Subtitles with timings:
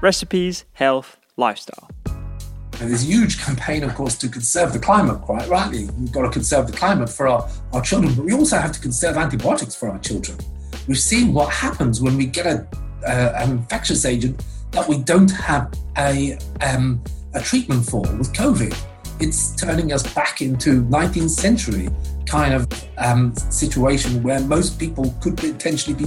[0.00, 1.90] Recipes, Health, Lifestyle.
[2.04, 5.88] And there's a huge campaign, of course, to conserve the climate, quite rightly.
[5.98, 8.80] We've got to conserve the climate for our, our children, but we also have to
[8.80, 10.38] conserve antibiotics for our children.
[10.86, 12.68] We've seen what happens when we get a,
[13.06, 18.76] uh, an infectious agent that we don't have a, um, a treatment for with COVID.
[19.18, 21.88] It's turning us back into 19th century
[22.26, 26.04] kind of um, situation where most people could potentially be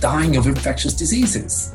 [0.00, 1.74] dying of infectious diseases.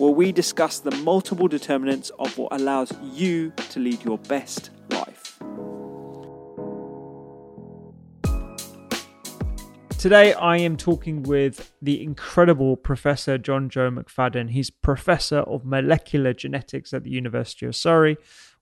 [0.00, 5.38] where we discuss the multiple determinants of what allows you to lead your best life.
[9.98, 14.48] Today, I am talking with the incredible Professor Johnjoe McFadden.
[14.48, 18.16] He's Professor of Molecular Genetics at the University of Surrey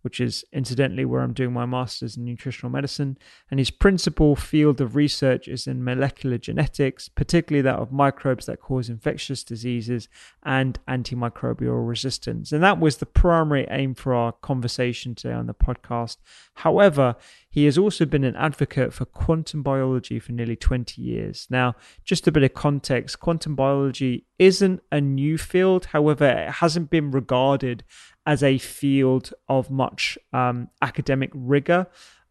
[0.09, 3.19] which is incidentally where I'm doing my master's in nutritional medicine.
[3.51, 8.59] And his principal field of research is in molecular genetics, particularly that of microbes that
[8.59, 10.09] cause infectious diseases
[10.43, 12.53] and antimicrobial resistance.
[12.53, 16.17] And that was the primary aim for our conversation today on the podcast.
[16.55, 17.15] However,
[17.51, 21.47] he has also been an advocate for quantum biology for nearly 20 years.
[21.51, 26.89] Now, just a bit of context quantum biology isn't a new field, however, it hasn't
[26.89, 27.85] been regarded
[28.29, 31.87] as a field of much um, academic rigor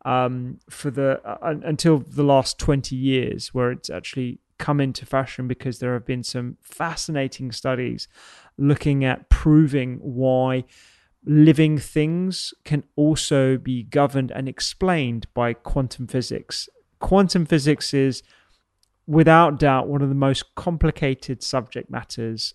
[0.06, 5.48] um, for the uh, until the last 20 years, where it's actually come into fashion
[5.48, 8.08] because there have been some fascinating studies
[8.60, 10.64] looking at proving why
[11.26, 16.70] living things can also be governed and explained by quantum physics.
[17.00, 18.22] Quantum physics is,
[19.08, 22.54] without doubt, one of the most complicated subject matters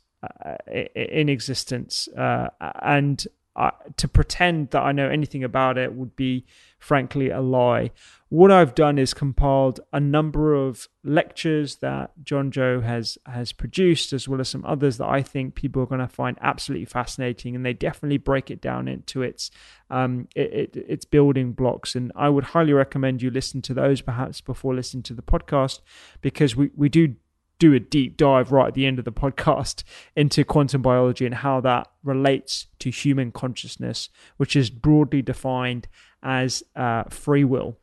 [0.71, 2.49] in existence, uh,
[2.83, 6.47] and uh, to pretend that I know anything about it would be,
[6.79, 7.91] frankly, a lie.
[8.31, 14.27] What I've done is compiled a number of lectures that Johnjoe has has produced, as
[14.27, 17.67] well as some others that I think people are going to find absolutely fascinating, and
[17.67, 19.51] they definitely break it down into its
[19.91, 21.95] um, it, it, its building blocks.
[21.95, 25.81] And I would highly recommend you listen to those, perhaps before listening to the podcast,
[26.23, 27.17] because we we do
[27.63, 29.85] do a deep dive right at the end of the podcast
[30.17, 35.87] into quantum biology and how that relates to human consciousness, which is broadly defined
[36.25, 37.79] as uh, free will.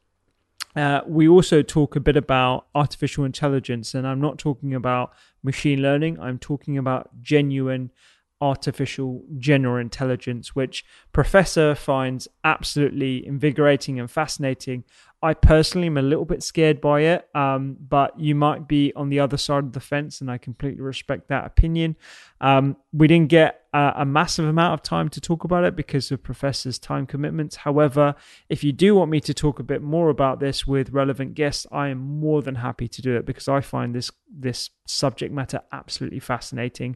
[0.76, 5.14] Uh, we also talk a bit about artificial intelligence, and I'm not talking about
[5.44, 7.90] machine learning, I'm talking about genuine
[8.42, 14.84] artificial general intelligence, which Professor finds absolutely invigorating and fascinating.
[15.22, 19.10] I personally am a little bit scared by it, um, but you might be on
[19.10, 21.98] the other side of the fence, and I completely respect that opinion.
[22.40, 26.10] Um, we didn't get a, a, massive amount of time to talk about it because
[26.10, 27.58] of Professor's time commitments.
[27.58, 28.16] However,
[28.48, 31.68] if you do want me to talk a bit more about this with relevant guests,
[31.70, 35.62] I am more than happy to do it because I find this this subject matter
[35.74, 36.96] absolutely fascinating.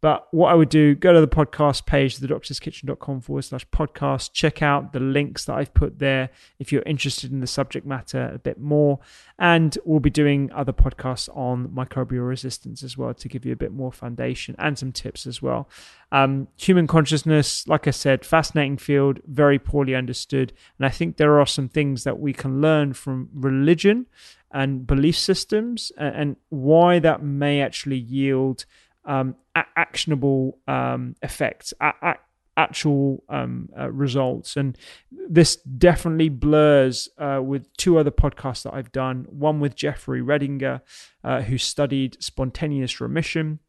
[0.00, 4.62] But what I would do, go to the podcast page, thedoctorskitchen.com forward slash podcast, check
[4.62, 8.38] out the links that I've put there if you're interested in the subject matter a
[8.38, 9.00] bit more.
[9.38, 13.56] And we'll be doing other podcasts on microbial resistance as well to give you a
[13.56, 15.68] bit more foundation and some tips as well.
[16.12, 20.54] Um, human consciousness, like I said, fascinating field, very poorly understood.
[20.78, 24.06] And I think there are some things that we can learn from religion
[24.50, 28.64] and belief systems and, and why that may actually yield
[29.04, 32.18] um, a- actionable um, effects, a- a-
[32.56, 34.56] actual um, uh, results.
[34.56, 34.76] And
[35.10, 40.82] this definitely blurs uh, with two other podcasts that I've done one with Jeffrey Rediger,
[41.24, 43.60] uh, who studied spontaneous remission.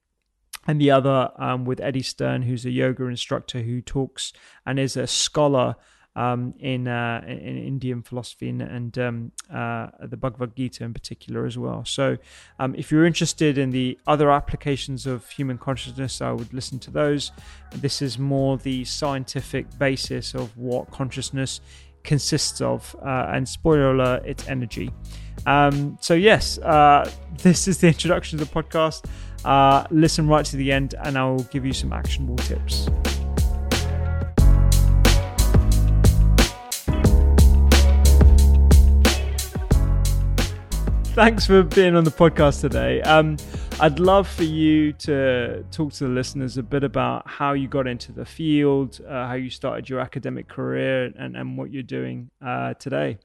[0.67, 4.33] And the other um, with Eddie Stern, who's a yoga instructor who talks
[4.65, 5.75] and is a scholar
[6.15, 11.45] um, in, uh, in Indian philosophy and, and um, uh, the Bhagavad Gita in particular
[11.45, 11.85] as well.
[11.85, 12.17] So,
[12.59, 16.91] um, if you're interested in the other applications of human consciousness, I would listen to
[16.91, 17.31] those.
[17.75, 21.61] This is more the scientific basis of what consciousness
[22.03, 24.91] consists of, uh, and spoiler alert, it's energy.
[25.45, 29.05] Um, so, yes, uh, this is the introduction to the podcast.
[29.45, 32.89] Uh, listen right to the end, and I will give you some actionable tips.
[41.21, 42.99] Thanks for being on the podcast today.
[43.03, 43.37] Um,
[43.79, 47.85] I'd love for you to talk to the listeners a bit about how you got
[47.85, 52.31] into the field, uh, how you started your academic career, and, and what you're doing
[52.43, 53.19] uh, today.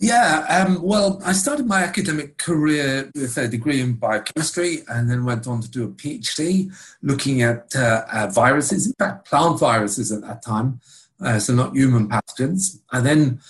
[0.00, 5.24] Yeah, um, well, I started my academic career with a degree in biochemistry and then
[5.24, 10.10] went on to do a PhD looking at uh, uh, viruses, in fact, plant viruses
[10.10, 10.80] at that time,
[11.20, 12.80] uh, so not human pathogens.
[12.90, 13.40] And then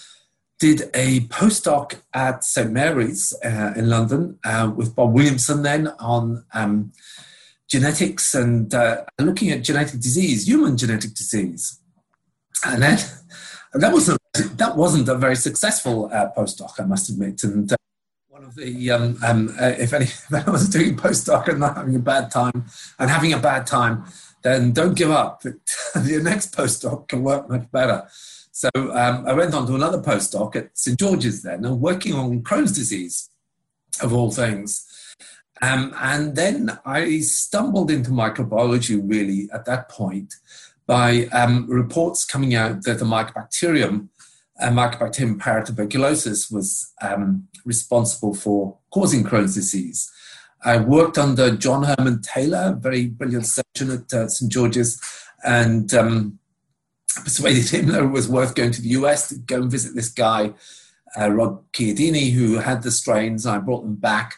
[0.59, 6.45] did a postdoc at St Mary's uh, in London uh, with Bob Williamson then on
[6.55, 6.93] um,
[7.69, 11.81] genetics and uh, looking at genetic disease, human genetic disease.
[12.65, 12.99] And then
[13.75, 14.19] that wasn't
[14.57, 17.43] that wasn't a very successful uh, postdoc, I must admit.
[17.45, 17.77] And uh,
[18.29, 21.97] one of the um, um, uh, if, any, if anyone's doing postdoc and not having
[21.97, 22.65] a bad time
[22.99, 24.05] and having a bad time,
[24.43, 25.43] then don't give up.
[25.43, 28.07] the next postdoc can work much better.
[28.57, 32.43] So um, I went on to another postdoc at St George's then, and working on
[32.43, 33.29] Crohn's disease,
[34.01, 34.87] of all things.
[35.61, 40.37] Um, and then I stumbled into microbiology really at that point
[40.87, 44.09] by um, reports coming out that the mycobacterium,
[44.59, 50.11] uh, Mycobacterium paratuberculosis, was um, responsible for causing Crohn's disease.
[50.65, 54.99] I worked under John Hermon-Taylor, a very brilliant surgeon at uh, St George's,
[55.45, 55.93] and
[57.17, 59.95] um, persuaded him that it was worth going to the US to go and visit
[59.95, 60.53] this guy,
[61.19, 63.47] uh, Rod Chiodini, who had the strains.
[63.47, 64.37] I brought them back,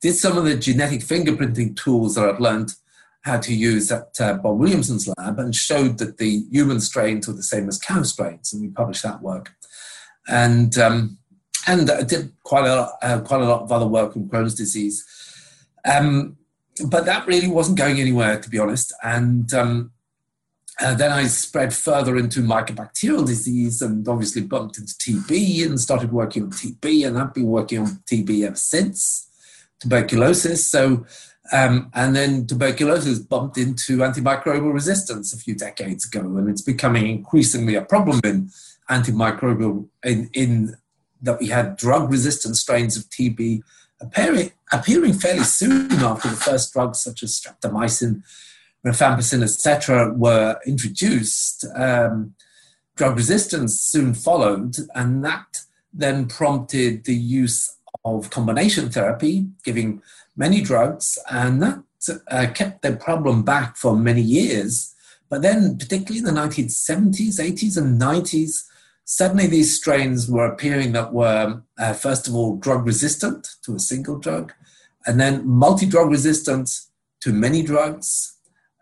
[0.00, 2.74] did some of the genetic fingerprinting tools that I'd learned
[3.22, 7.34] how to use at uh, Bob Williamson's lab and showed that the human strains were
[7.34, 8.52] the same as cow strains.
[8.52, 9.52] And we published that work.
[10.26, 11.18] And, um,
[11.66, 14.54] and I did quite a, lot, uh, quite a lot of other work on Crohn's
[14.54, 15.04] disease.
[15.84, 16.38] Um,
[16.86, 18.94] but that really wasn't going anywhere, to be honest.
[19.02, 19.92] And um,
[20.80, 26.10] uh, then I spread further into mycobacterial disease and obviously bumped into TB and started
[26.10, 29.28] working on TB, and I've been working on TB ever since.
[29.80, 31.06] Tuberculosis, so
[31.52, 37.06] um, and then tuberculosis bumped into antimicrobial resistance a few decades ago, and it's becoming
[37.08, 38.50] increasingly a problem in
[38.88, 40.76] antimicrobial in, in
[41.22, 43.60] that we had drug-resistant strains of TB
[44.00, 48.22] appearing, appearing fairly soon after the first drugs such as streptomycin
[48.84, 52.34] rifampicin, etc., were introduced, um,
[52.96, 55.62] drug resistance soon followed, and that
[55.92, 60.02] then prompted the use of combination therapy, giving
[60.36, 61.82] many drugs, and that
[62.30, 64.94] uh, kept the problem back for many years.
[65.28, 68.64] But then, particularly in the 1970s, 80s, and 90s,
[69.04, 73.80] suddenly these strains were appearing that were, uh, first of all, drug resistant to a
[73.80, 74.52] single drug,
[75.06, 76.70] and then multi drug resistant
[77.20, 78.36] to many drugs,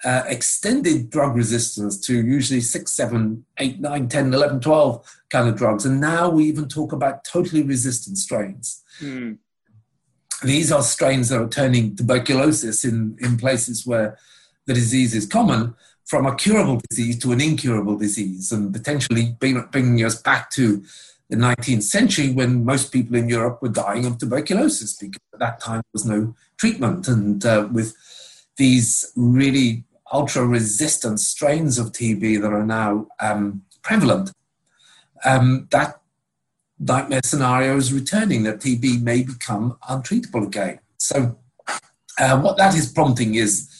[0.04, 5.56] uh, extended drug resistance to usually 6, 7, 8, 9, 10, 11, 12 kind of
[5.56, 5.84] drugs.
[5.84, 8.82] And now we even talk about totally resistant strains.
[9.00, 9.38] Mm.
[10.44, 14.18] These are strains that are turning tuberculosis in, in places where
[14.66, 15.74] the disease is common
[16.06, 20.82] from a curable disease to an incurable disease and potentially bringing us back to
[21.28, 25.60] the 19th century when most people in Europe were dying of tuberculosis because at that
[25.60, 27.08] time there was no treatment.
[27.08, 27.94] And uh, with
[28.56, 34.32] these really ultra resistant strains of TB that are now um, prevalent,
[35.24, 36.00] um, that
[36.78, 40.80] nightmare scenario is returning, that TB may become untreatable again.
[40.98, 41.38] So,
[42.18, 43.74] uh, what that is prompting is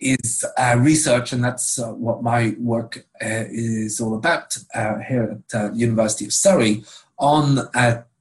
[0.00, 5.40] is uh, research, and that's uh, what my work uh, is all about uh, here
[5.52, 6.84] at uh, University of Surrey
[7.18, 7.56] on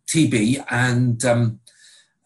[0.07, 0.63] TB.
[0.69, 1.59] And um,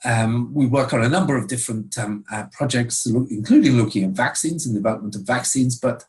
[0.06, 4.75] um, we work on a number of different um, projects, including looking at vaccines and
[4.75, 6.06] development of vaccines, but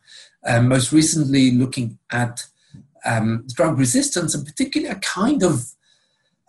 [0.46, 2.44] um, most recently looking at
[3.04, 5.72] um, drug resistance, and particularly a kind of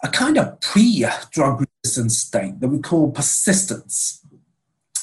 [0.01, 4.25] a kind of pre-drug resistance state that we call persistence.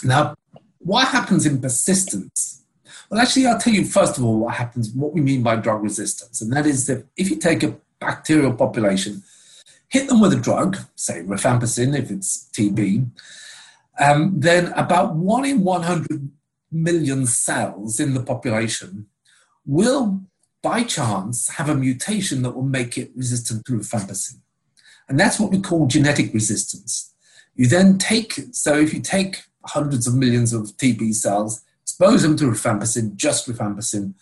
[0.03, 0.35] Now,
[0.79, 2.63] what happens in persistence?
[3.11, 5.83] Well, actually, I'll tell you first of all what happens, what we mean by drug
[5.83, 9.23] resistance, and that is that if you take a bacterial population,
[9.89, 13.11] hit them with a drug, say rifampicin if it's TB,
[13.99, 16.31] um, then about one in 100
[16.71, 19.07] million cells in the population
[19.65, 20.21] will,
[20.63, 24.41] by chance, have a mutation that will make it resistant to rifampicin.
[25.09, 27.15] And that's what we call genetic resistance.
[27.55, 32.37] You then take, so if you take hundreds of millions of TB cells, expose them
[32.37, 34.15] to rifampicin, just rifampicin,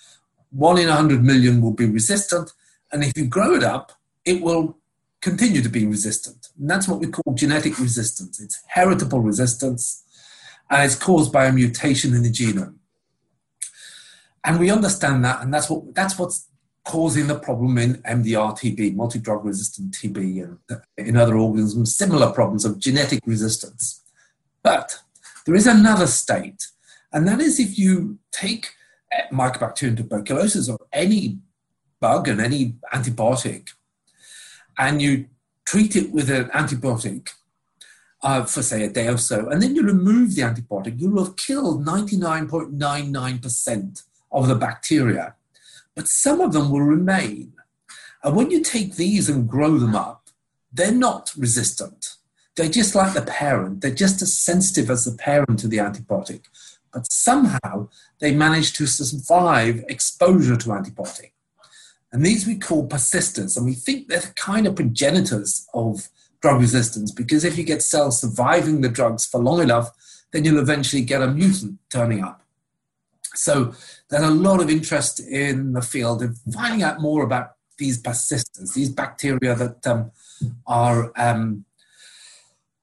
[0.51, 2.53] one in 100 million will be resistant.
[2.93, 3.93] And if you grow it up,
[4.25, 4.79] it will
[5.25, 6.49] continue to be resistant.
[6.61, 8.39] And that's what we call genetic resistance.
[8.41, 10.05] It's heritable resistance,
[10.69, 12.77] and it's caused by a mutation in the genome.
[14.45, 16.49] And we understand that, and that's what that's what's
[16.85, 22.67] causing the problem in MDR TB, multi-drug resistant TB, and in other organisms, similar problems
[22.67, 24.03] of genetic resistance.
[24.63, 24.99] But
[25.47, 26.67] there is another state,
[27.15, 28.67] and that is if you take
[29.11, 31.39] eh, Mycobacterium tuberculosis or any
[31.99, 33.71] bug and any antibiotic,
[34.79, 35.27] and you
[35.67, 37.31] treat it with an antibiotic
[38.23, 41.25] uh, for say a day or so, and then you remove the antibiotic, you will
[41.25, 44.03] have killed 99.99%
[44.33, 45.35] of the bacteria
[45.95, 47.53] but some of them will remain.
[48.23, 50.29] And when you take these and grow them up,
[50.73, 52.17] they're not resistant.
[52.57, 56.43] They're just like the parent, they're just as sensitive as the parent to the antibiotic.
[56.93, 57.89] But somehow
[58.21, 61.33] they manage to survive exposure to antibiotic.
[62.15, 66.09] And these we call persisters, and we think they're the kind of progenitors of
[66.41, 69.91] drug resistance because if you get cells surviving the drugs for long enough,
[70.31, 72.41] then you'll eventually get a mutant turning up.
[73.35, 73.75] So
[74.09, 78.75] there's a lot of interest in the field of finding out more about these persisters,
[78.75, 80.13] these bacteria that um,
[80.69, 81.65] are um,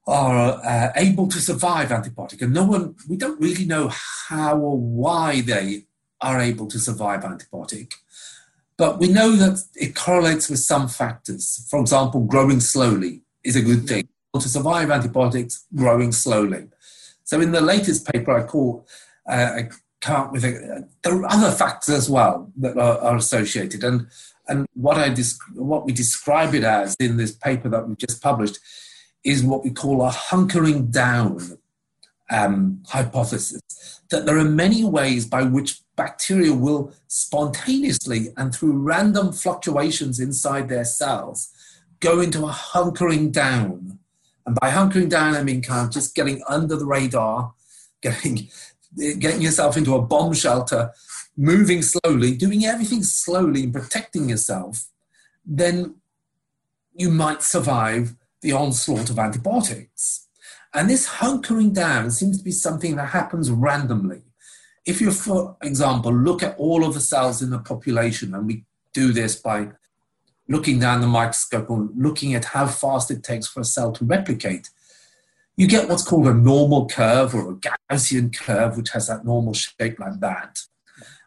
[0.06, 3.88] are uh, able to survive antibiotic, and no one we don't really know
[4.28, 5.86] how or why they
[6.20, 7.94] are able to survive antibiotic,
[8.76, 11.66] but we know that it correlates with some factors.
[11.70, 14.08] For example, growing slowly is a good thing.
[14.34, 16.68] To survive antibiotics, growing slowly.
[17.24, 18.86] So in the latest paper, I call
[19.28, 19.64] uh,
[20.02, 24.08] come up with a, there are other factors as well that are, are associated and
[24.48, 25.14] and what I
[25.54, 28.58] what we describe it as in this paper that we've just published
[29.24, 31.58] is what we call a hunkering down
[32.28, 33.60] um, hypothesis
[34.10, 40.68] that there are many ways by which bacteria will spontaneously and through random fluctuations inside
[40.68, 41.50] their cells
[42.00, 43.98] go into a hunkering down
[44.46, 47.52] and by hunkering down I mean kind of just getting under the radar
[48.00, 48.48] getting
[48.96, 50.92] getting yourself into a bomb shelter,
[51.36, 54.86] moving slowly, doing everything slowly and protecting yourself,
[55.44, 55.96] then
[56.94, 60.28] you might survive the onslaught of antibiotics.
[60.74, 64.22] And this hunkering down seems to be something that happens randomly.
[64.84, 68.64] If you, for example, look at all of the cells in the population, and we
[68.92, 69.70] do this by
[70.48, 74.04] looking down the microscope or looking at how fast it takes for a cell to
[74.04, 74.70] replicate,
[75.56, 79.54] you get what's called a normal curve or a Gaussian curve, which has that normal
[79.54, 80.58] shape like that.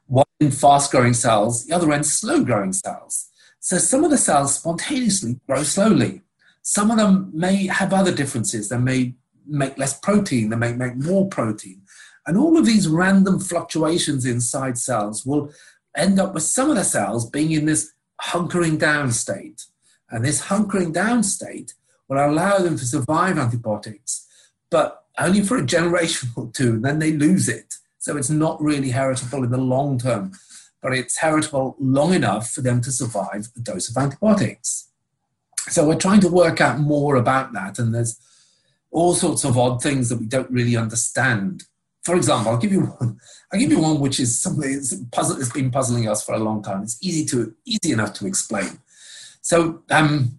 [0.07, 3.29] One in fast growing cells, the other end slow growing cells.
[3.59, 6.21] So some of the cells spontaneously grow slowly.
[6.61, 8.69] Some of them may have other differences.
[8.69, 9.15] They may
[9.47, 11.81] make less protein, they may make more protein.
[12.27, 15.51] And all of these random fluctuations inside cells will
[15.95, 19.65] end up with some of the cells being in this hunkering down state.
[20.09, 21.73] And this hunkering down state
[22.07, 24.27] will allow them to survive antibiotics,
[24.69, 27.75] but only for a generation or two, and then they lose it.
[27.99, 30.33] So it's not really heritable in the long term,
[30.81, 34.89] but it's heritable long enough for them to survive a dose of antibiotics.
[35.69, 38.19] So we're trying to work out more about that, and there's
[38.91, 41.63] all sorts of odd things that we don't really understand.
[42.05, 43.19] For example, I'll give you one.
[43.51, 44.81] I'll give you one which is something
[45.11, 46.83] puzzle, that's been puzzling us for a long time.
[46.83, 48.79] It's easy to easy enough to explain.
[49.41, 50.37] So um,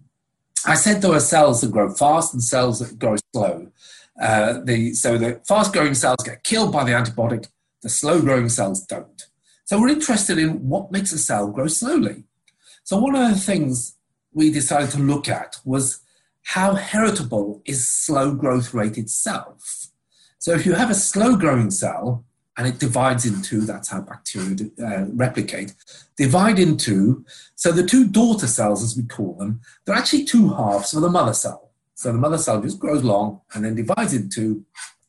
[0.65, 3.71] I said there are cells that grow fast and cells that grow slow.
[4.19, 7.47] Uh, the, so the fast growing cells get killed by the antibiotic,
[7.83, 9.27] the slow growing cells don't.
[9.65, 12.23] So we're interested in what makes a cell grow slowly.
[12.83, 13.95] So one of the things
[14.33, 15.99] we decided to look at was
[16.43, 19.86] how heritable is slow growth rate itself.
[20.47, 22.23] So if you have a slow growing cell
[22.55, 23.59] and it divides in two.
[23.65, 25.73] That's how bacteria uh, replicate.
[26.15, 27.25] Divide in two.
[27.55, 31.09] So the two daughter cells, as we call them, they're actually two halves of the
[31.09, 31.71] mother cell.
[31.95, 34.63] So the mother cell just grows long and then divides into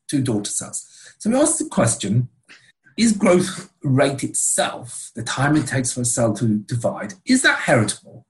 [0.08, 1.14] two daughter cells.
[1.18, 2.28] So we ask the question
[2.96, 7.60] is growth rate itself, the time it takes for a cell to divide, is that
[7.60, 8.26] heritable?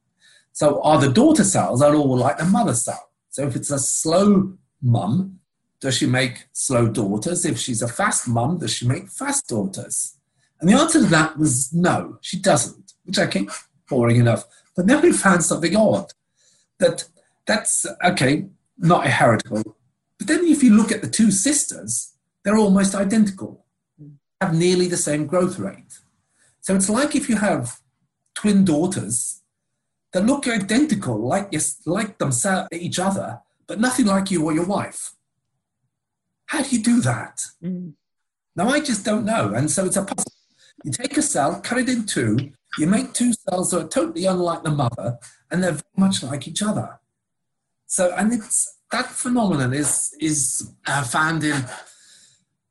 [0.53, 3.09] So are the daughter cells are all like the mother cell?
[3.31, 5.39] So if it's a slow mum,
[5.81, 7.45] does she make slow daughters?
[7.45, 10.17] If she's a fast mum, does she make fast daughters?
[10.61, 13.51] And the answer to that was no, she doesn't, which I think
[13.89, 14.45] boring enough.
[14.77, 16.13] But then we found something odd.
[16.79, 17.09] That
[17.47, 19.77] that's okay, not heritable.
[20.19, 23.65] But then if you look at the two sisters, they're almost identical,
[24.41, 26.01] have nearly the same growth rate.
[26.61, 27.81] So it's like if you have
[28.35, 29.43] twin daughters
[30.13, 31.53] that look identical, like,
[31.87, 35.13] like themselves, each other, but nothing like you or your wife.
[36.49, 37.43] How do you do that?
[37.63, 37.93] Mm.
[38.57, 39.55] Now, I just don't know.
[39.55, 40.33] And so it's a puzzle.
[40.85, 44.27] You take a cell, cut it in two, you make two cells that are totally
[44.27, 45.19] unlike the mother,
[45.51, 47.01] and they're very much like each other.
[47.87, 51.65] So, and it's that phenomenon is is uh, found in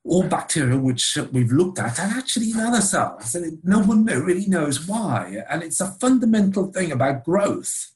[0.05, 4.05] all bacteria which we've looked at, and actually in other cells, and it, no one
[4.05, 5.43] really knows why.
[5.49, 7.91] And it's a fundamental thing about growth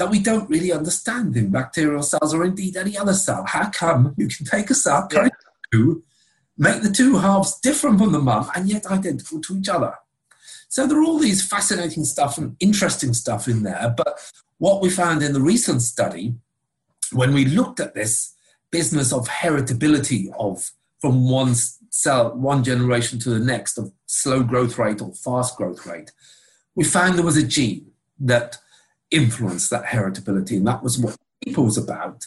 [0.00, 3.44] that we don't really understand in bacterial cells or indeed any other cell.
[3.46, 5.32] How come you can take a cell, cut it
[5.70, 6.02] two,
[6.56, 9.92] make the two halves different from the mum and yet identical to each other?
[10.70, 13.94] So there are all these fascinating stuff and interesting stuff in there.
[13.94, 14.18] But
[14.56, 16.32] what we found in the recent study,
[17.12, 18.34] when we looked at this
[18.70, 21.54] business of heritability of from one
[21.90, 26.10] cell, one generation to the next of slow growth rate or fast growth rate,
[26.74, 28.56] we found there was a gene that
[29.10, 30.56] influence that heritability.
[30.56, 32.26] And that was what people was about.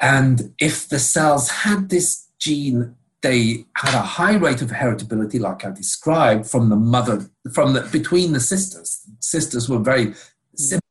[0.00, 5.64] And if the cells had this gene, they had a high rate of heritability, like
[5.64, 9.06] I described, from the mother, from the between the sisters.
[9.20, 10.14] Sisters were very
[10.56, 10.82] similar.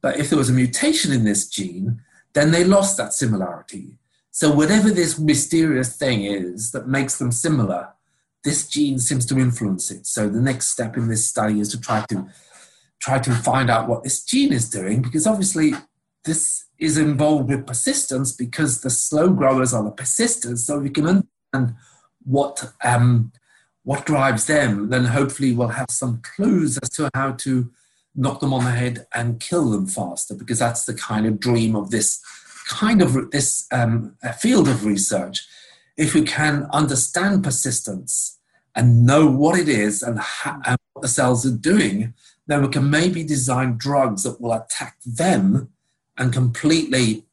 [0.00, 3.96] But if there was a mutation in this gene, then they lost that similarity.
[4.30, 7.88] So whatever this mysterious thing is that makes them similar,
[8.44, 10.06] this gene seems to influence it.
[10.06, 12.26] So the next step in this study is to try to
[13.00, 15.72] try to find out what this gene is doing because obviously
[16.24, 20.66] this is involved with persistence because the slow growers are the persisters.
[20.66, 21.76] So we can understand
[22.24, 23.32] what um,
[23.84, 24.90] what drives them.
[24.90, 27.70] Then hopefully we'll have some clues as to how to
[28.14, 31.76] knock them on the head and kill them faster because that's the kind of dream
[31.76, 32.20] of this
[32.68, 35.46] kind of this um, field of research.
[35.96, 38.38] If we can understand persistence
[38.74, 42.12] and know what it is and, and what the cells are doing,
[42.46, 45.70] then we can maybe design drugs that will attack them
[46.16, 47.24] and completely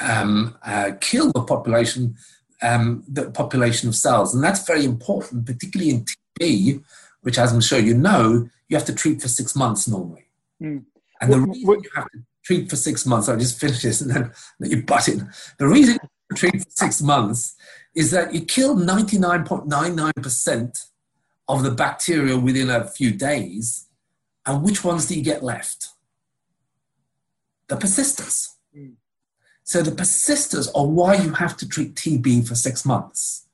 [0.00, 2.16] um, uh, kill the population,
[2.62, 4.34] um, the population of cells.
[4.34, 6.04] And that's very important, particularly in
[6.40, 6.82] TB,
[7.22, 10.24] which, as I'm sure you know, you have to treat for six months normally.
[10.62, 10.84] Mm.
[11.20, 14.10] And the reason you have to treat for six months, I'll just finish this and
[14.10, 15.30] then let you butt in.
[15.58, 15.98] The reason
[16.30, 17.54] you treat for six months
[17.94, 20.86] is that you kill 99.99%
[21.46, 23.86] of the bacteria within a few days
[24.46, 25.88] and which ones do you get left?
[27.68, 28.56] The persisters.
[28.76, 28.94] Mm.
[29.64, 33.46] So the persisters are why you have to treat TB for six months.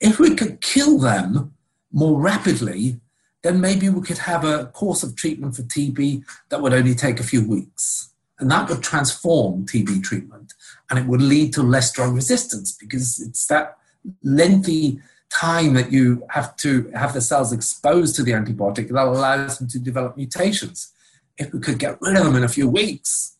[0.00, 1.54] If we could kill them
[1.92, 3.00] more rapidly,
[3.42, 7.18] then maybe we could have a course of treatment for TB that would only take
[7.18, 8.10] a few weeks.
[8.38, 10.54] And that would transform TB treatment
[10.88, 13.76] and it would lead to less drug resistance because it's that
[14.22, 19.58] lengthy time that you have to have the cells exposed to the antibiotic that allows
[19.58, 20.92] them to develop mutations.
[21.36, 23.36] If we could get rid of them in a few weeks,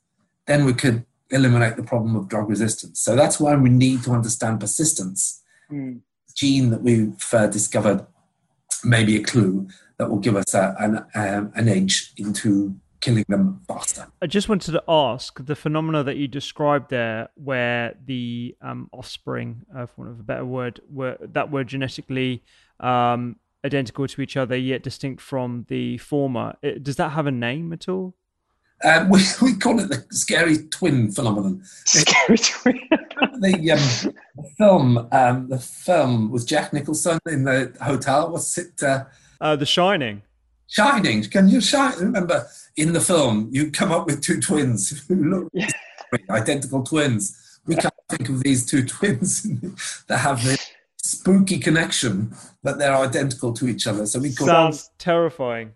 [0.47, 3.01] then we could eliminate the problem of drug resistance.
[3.01, 5.43] So that's why we need to understand persistence.
[5.71, 6.01] Mm.
[6.35, 8.07] Gene that we've uh, discovered
[8.85, 13.25] may be a clue that will give us a, an, um, an edge into killing
[13.29, 14.09] them faster.
[14.21, 19.63] I just wanted to ask the phenomena that you described there, where the um, offspring,
[19.75, 22.43] uh, for want of a better word, were that were genetically
[22.81, 26.57] um, identical to each other yet distinct from the former.
[26.63, 28.15] It, does that have a name at all?
[28.85, 31.63] Um, we, we call it the scary twin phenomenon.
[31.85, 32.81] Scary twin.
[33.41, 38.31] the, um, the, film, um, the film with Jack Nicholson in the hotel.
[38.31, 38.83] What's it?
[38.83, 39.05] Uh,
[39.41, 40.23] uh, the Shining.
[40.69, 41.23] Shining.
[41.25, 41.99] Can you shine?
[41.99, 45.69] Remember in the film, you come up with two twins who look yeah.
[46.31, 47.61] identical twins.
[47.67, 49.43] We can't think of these two twins
[50.09, 50.71] that have this
[51.03, 54.07] spooky connection, but they're identical to each other.
[54.07, 55.73] So we call sounds terrifying.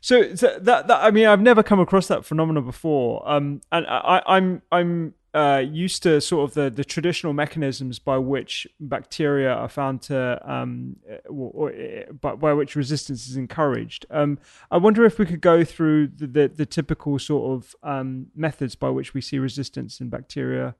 [0.00, 3.26] so, so, that, that I mean, I've never come across that phenomenon before.
[3.30, 8.18] Um, and I, I'm I'm uh, used to sort of the, the traditional mechanisms by
[8.18, 10.96] which bacteria are found to, um,
[11.28, 14.06] or, or, by, by which resistance is encouraged.
[14.10, 14.38] Um,
[14.70, 18.74] I wonder if we could go through the, the, the typical sort of um, methods
[18.74, 20.74] by which we see resistance in bacteria.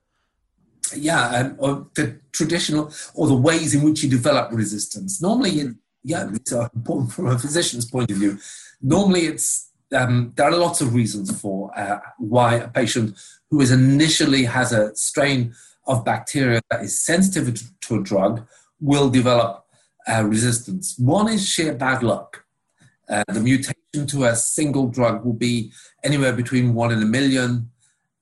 [0.97, 5.23] Yeah, and or the traditional or the ways in which you develop resistance.
[5.23, 8.39] Normally, yeah, it's important from a physician's point of view.
[8.83, 13.17] Normally, it's um, there are lots of reasons for uh, why a patient
[13.51, 15.55] who is initially has a strain
[15.87, 18.47] of bacteria that is sensitive to a drug
[18.81, 19.67] will develop
[20.07, 20.97] uh, resistance.
[20.99, 22.45] One is sheer bad luck.
[23.09, 25.73] Uh, the mutation to a single drug will be
[26.05, 27.71] anywhere between one in a million.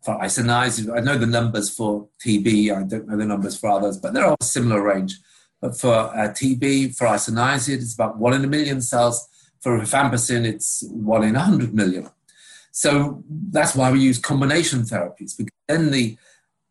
[0.03, 3.99] For isoniazid, I know the numbers for TB, I don't know the numbers for others,
[3.99, 5.19] but they're all a similar range.
[5.61, 9.29] But for uh, TB, for isoniazid, it's about one in a million cells.
[9.61, 12.09] For rifampicin, it's one in a hundred million.
[12.71, 16.17] So that's why we use combination therapies because then the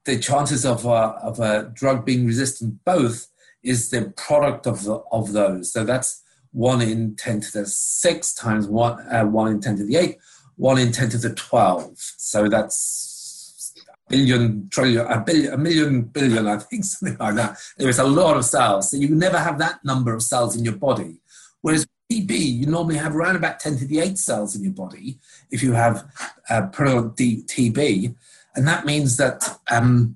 [0.05, 3.27] the chances of a, of a drug being resistant both
[3.61, 5.73] is the product of the, of those.
[5.73, 6.23] So that's
[6.53, 10.17] one in ten to the six times one uh, one in ten to the eight,
[10.55, 11.91] one in ten to the twelve.
[11.97, 17.57] So that's a billion trillion, a billion, a million billion, I think, something like that.
[17.77, 18.91] There's a lot of cells.
[18.91, 21.19] So you never have that number of cells in your body.
[21.61, 21.85] Whereas
[22.27, 25.19] TB, you normally have around about 10 to the 8 cells in your body
[25.51, 26.05] if you have
[26.49, 28.15] uh, TB.
[28.55, 30.15] And that means that um,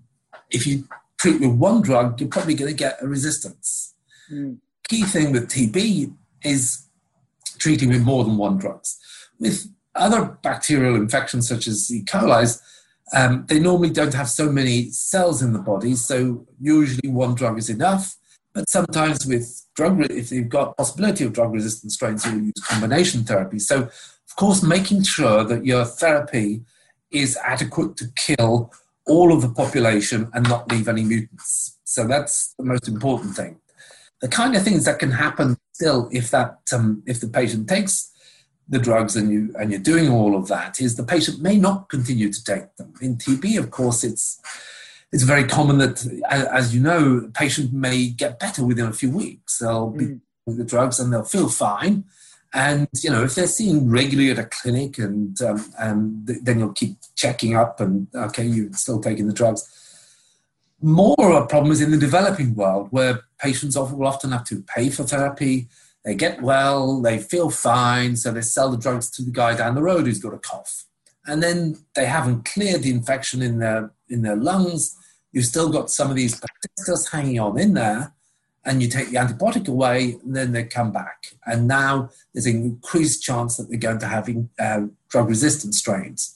[0.50, 0.88] if you
[1.20, 3.94] treat with one drug, you're probably going to get a resistance.
[4.32, 4.58] Mm.
[4.88, 6.86] Key thing with TB is
[7.60, 8.98] treating with more than one drugs.
[9.40, 12.04] With other bacterial infections such as E.
[12.04, 12.60] coli,
[13.14, 17.58] um, they normally don't have so many cells in the body, so usually one drug
[17.58, 18.16] is enough.
[18.54, 23.24] But sometimes with drug, if you've got possibility of drug resistant strains, you'll use combination
[23.24, 23.60] therapy.
[23.60, 26.62] So, of course, making sure that your therapy
[27.12, 28.72] is adequate to kill
[29.08, 31.78] all of the population and not leave any mutants.
[31.84, 33.60] So that's the most important thing.
[34.22, 38.12] The kind of things that can happen still if that um, if the patient takes
[38.70, 41.90] the drugs and you and you're doing all of that is the patient may not
[41.90, 42.94] continue to take them.
[43.02, 44.40] In TB, of course, it's
[45.12, 49.12] it's very common that, as you know, the patient may get better within a few
[49.12, 49.58] weeks.
[49.58, 50.20] They'll be mm.
[50.46, 52.06] with the drugs and they'll feel fine.
[52.54, 56.74] And you know, if they're seen regularly at a clinic, and um, and then you'll
[56.74, 59.68] keep checking up, and okay, you're still taking the drugs.
[60.82, 64.44] More of a problem is in the developing world, where patients often, will often have
[64.46, 65.70] to pay for therapy.
[66.04, 69.76] They get well, they feel fine, so they sell the drugs to the guy down
[69.76, 70.86] the road who's got a cough,
[71.26, 74.98] and then they haven't cleared the infection in their in their lungs
[75.32, 78.14] you've still got some of these particles hanging on in there,
[78.64, 81.34] and you take the antibiotic away, and then they come back.
[81.46, 86.36] And now there's an increased chance that they're going to have uh, drug resistant strains.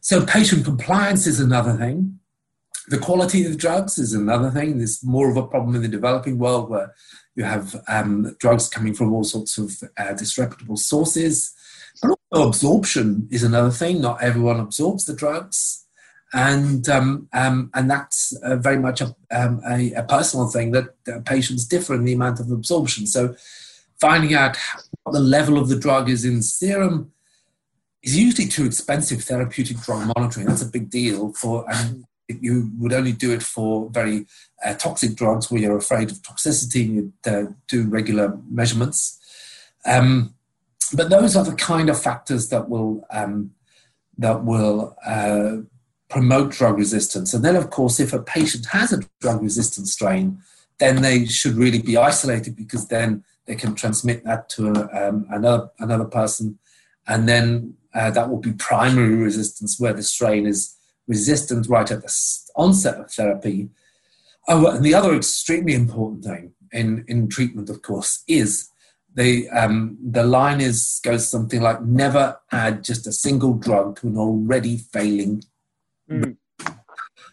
[0.00, 2.18] So, patient compliance is another thing.
[2.88, 4.78] The quality of the drugs is another thing.
[4.78, 6.94] There's more of a problem in the developing world where
[7.34, 11.52] you have um, drugs coming from all sorts of uh, disreputable sources.
[12.00, 14.00] But also absorption is another thing.
[14.00, 15.85] Not everyone absorbs the drugs
[16.36, 20.94] and um, um, and that's uh, very much a, um, a, a, personal thing that
[21.08, 23.06] uh, patients differ in the amount of absorption.
[23.06, 23.34] So
[23.98, 24.58] finding out
[25.02, 27.10] what the level of the drug is in serum
[28.02, 29.24] is usually too expensive.
[29.24, 31.64] Therapeutic drug monitoring that's a big deal for,
[32.28, 34.26] you would only do it for very
[34.62, 39.18] uh, toxic drugs where you're afraid of toxicity and you uh, do regular measurements.
[39.86, 40.34] Um,
[40.92, 43.52] but those are the kind of factors that will um,
[44.18, 45.56] that will uh,
[46.08, 47.34] promote drug resistance.
[47.34, 50.38] And then, of course, if a patient has a drug resistant strain,
[50.78, 55.70] then they should really be isolated because then they can transmit that to um, another
[55.78, 56.58] another person,
[57.06, 62.02] and then uh, that will be primary resistance where the strain is resistant right at
[62.02, 62.12] the
[62.56, 63.68] onset of therapy.
[64.48, 68.68] Oh, and the other extremely important thing in, in treatment, of course, is
[69.14, 74.08] the um, the line is goes something like never add just a single drug to
[74.08, 75.42] an already failing
[76.10, 76.36] Mm.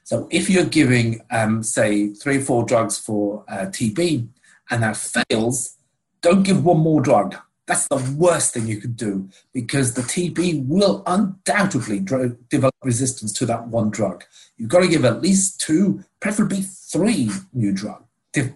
[0.04, 4.28] So if you're giving, um, say, three or four drugs for uh, TB
[4.70, 5.78] and that fails,
[6.22, 7.36] don't give one more drug.
[7.66, 13.32] That's the worst thing you could do because the TB will undoubtedly dr- develop resistance
[13.34, 14.26] to that one drug.
[14.58, 18.04] You've got to give at least two, preferably three new drug,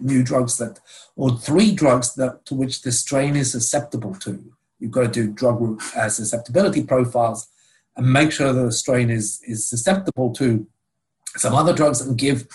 [0.00, 0.80] new drugs that,
[1.16, 4.52] or three drugs that to which the strain is susceptible to.
[4.78, 7.48] You've got to do drug uh, susceptibility profiles
[7.98, 10.66] and make sure that the strain is, is susceptible to
[11.36, 12.46] some other drugs and give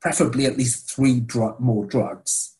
[0.00, 2.56] preferably at least three drug, more drugs.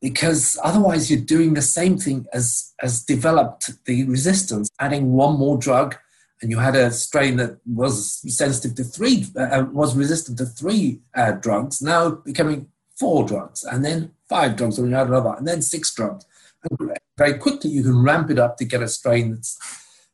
[0.00, 5.58] Because otherwise, you're doing the same thing as, as developed the resistance, adding one more
[5.58, 5.96] drug
[6.42, 10.46] and you had a strain that was sensitive to three, uh, uh, was resistant to
[10.46, 15.34] three uh, drugs, now becoming four drugs, and then five drugs, and you had another,
[15.36, 16.24] and then six drugs.
[16.62, 19.58] And very quickly, you can ramp it up to get a strain that's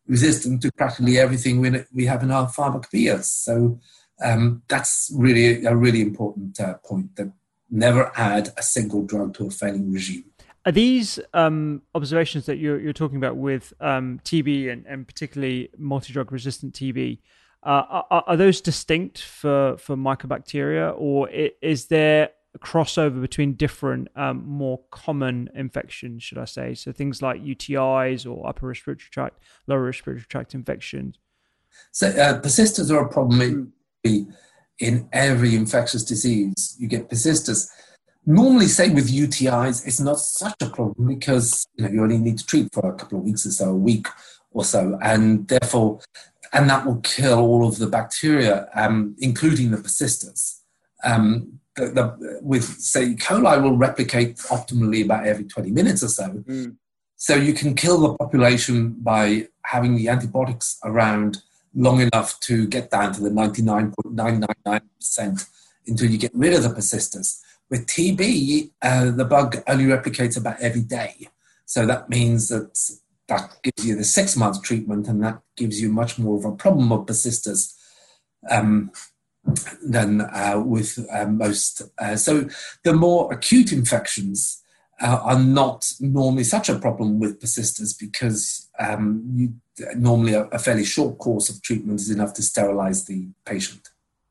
[0.06, 3.22] resistant to practically everything we, we have in our pharmacopoeia.
[3.22, 3.80] So
[4.22, 7.32] um, that's really a really important uh, point that
[7.70, 10.24] never add a single drug to a failing regime.
[10.64, 15.70] Are these um, observations that you're, you're, talking about with um, TB and, and, particularly
[15.78, 17.20] multi-drug resistant TB?
[17.62, 24.46] Uh, are, are, those distinct for, for mycobacteria, or is there crossover between different, um,
[24.46, 26.74] more common infections, should I say?
[26.74, 31.18] So things like UTIs or upper respiratory tract, lower respiratory tract infections.
[31.92, 33.72] So uh, persisters are a problem
[34.04, 34.34] in,
[34.78, 36.76] in every infectious disease.
[36.78, 37.70] You get persisters
[38.28, 42.38] Normally, say with UTIs, it's not such a problem because you know you only need
[42.38, 44.08] to treat for a couple of weeks or so, a week
[44.50, 46.00] or so, and therefore,
[46.52, 50.60] and that will kill all of the bacteria, um, including the persisters.
[51.04, 53.16] Um, the, the, with say E.
[53.16, 56.28] coli will replicate optimally about every 20 minutes or so.
[56.28, 56.76] Mm.
[57.16, 61.42] So you can kill the population by having the antibiotics around
[61.74, 65.48] long enough to get down to the 99.999%
[65.86, 67.42] until you get rid of the persisters.
[67.70, 71.28] With TB, uh, the bug only replicates about every day.
[71.64, 72.78] So that means that
[73.28, 76.52] that gives you the six month treatment, and that gives you much more of a
[76.52, 77.74] problem of persisters
[78.50, 78.92] um,
[79.82, 81.82] than uh, with uh, most.
[81.98, 82.48] Uh, so
[82.82, 84.62] the more acute infections
[85.00, 89.54] uh, are not normally such a problem with persisters because um, you,
[89.96, 93.90] normally a, a fairly short course of treatment is enough to sterilize the patient.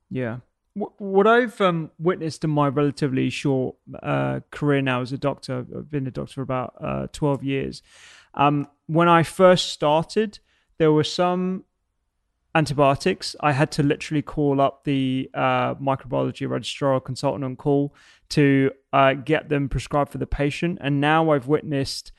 [0.10, 0.38] Yeah
[0.76, 5.90] what I've um, witnessed in my relatively short uh, career now as a doctor, I've
[5.90, 7.82] been a doctor for about uh, 12 years.
[8.34, 10.40] Um, when I first started,
[10.78, 11.64] there were some
[12.56, 13.36] antibiotics.
[13.42, 17.94] I had to literally call up the uh, microbiology registrar consultant on call
[18.30, 20.80] to uh, get them prescribed for the patient.
[20.82, 22.14] And now I've witnessed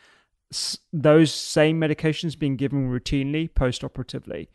[0.53, 4.51] s- those same medications being given routinely post operatively.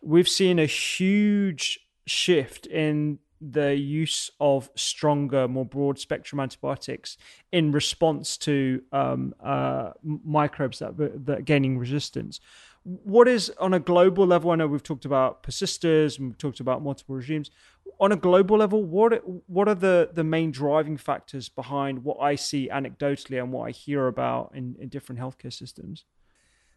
[0.00, 7.18] We've seen a huge shift in the use of stronger, more broad spectrum antibiotics
[7.52, 12.40] in response to um, uh, microbes that, that are gaining resistance.
[12.86, 14.52] What is on a global level?
[14.52, 17.50] I know we've talked about persisters and we've talked about multiple regimes.
[17.98, 22.36] On a global level, what what are the, the main driving factors behind what I
[22.36, 26.04] see anecdotally and what I hear about in, in different healthcare systems?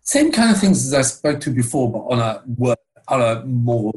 [0.02, 2.44] Same kind of things as I spoke to before, but on a
[3.08, 3.92] on a more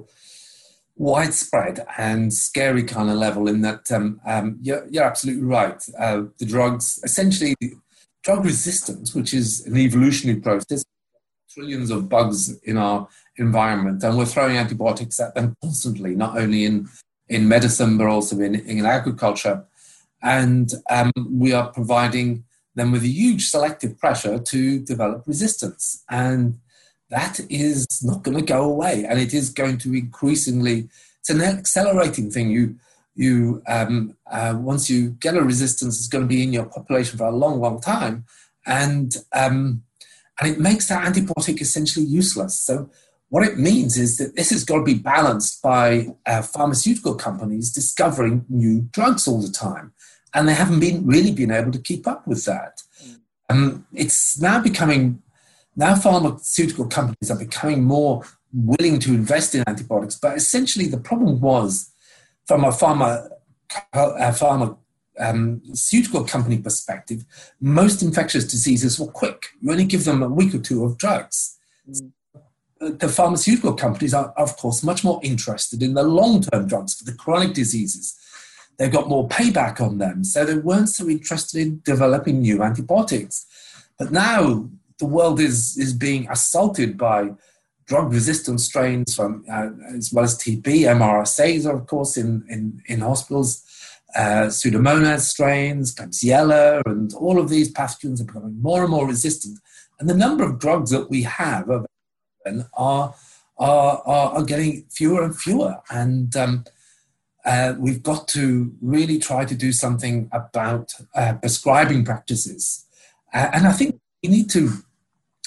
[0.96, 5.82] widespread and scary kind of level in that um, um, you're, you're, absolutely right.
[5.98, 7.56] Uh, the drugs, essentially,
[8.22, 10.84] drug resistance, which is an evolutionary process,
[11.52, 16.64] trillions of bugs in our environment, and we're throwing antibiotics at them constantly, not only
[16.64, 16.88] in,
[17.28, 19.64] in medicine, but also in, in agriculture.
[20.22, 26.04] And um, we are providing them with a huge selective pressure to develop resistance.
[26.08, 26.58] And
[27.10, 30.88] that is not going to go away, and it is going to increasingly.
[31.20, 32.50] It's an accelerating thing.
[32.50, 32.76] You
[33.14, 37.18] you um, uh, once you get a resistance, it's going to be in your population
[37.18, 38.24] for a long, long time,
[38.66, 39.82] and um,
[40.40, 42.58] and it makes that antibiotic essentially useless.
[42.58, 42.90] So
[43.28, 47.72] what it means is that this has got to be balanced by uh, pharmaceutical companies
[47.72, 49.92] discovering new drugs all the time,
[50.34, 52.82] and they haven't been really been able to keep up with that.
[53.02, 53.20] Mm.
[53.48, 55.22] Um, it's now becoming
[55.76, 61.40] now pharmaceutical companies are becoming more willing to invest in antibiotics, but essentially the problem
[61.40, 61.90] was
[62.46, 63.28] from a pharma,
[63.94, 64.76] a pharma
[65.18, 67.24] um, pharmaceutical company perspective,
[67.60, 69.46] most infectious diseases were quick.
[69.60, 71.58] You only give them a week or two of drugs.
[71.88, 72.12] Mm.
[72.98, 77.04] The pharmaceutical companies are, of course, much more interested in the long term drugs for
[77.04, 78.18] the chronic diseases.
[78.76, 83.46] They've got more payback on them, so they weren't so interested in developing new antibiotics.
[83.98, 87.30] But now the world is is being assaulted by
[87.86, 90.64] drug resistant strains from uh, as well as TB,
[90.98, 93.62] MRSAs, of course, in in, in hospitals.
[94.14, 99.58] Uh, Pseudomonas strains, Klebsiella, and all of these pathogens are becoming more and more resistant.
[99.98, 101.86] And the number of drugs that we have are,
[102.74, 103.14] are,
[103.56, 105.76] are, are getting fewer and fewer.
[105.90, 106.64] And um,
[107.44, 112.84] uh, we've got to really try to do something about uh, prescribing practices.
[113.32, 114.70] Uh, and I think we need to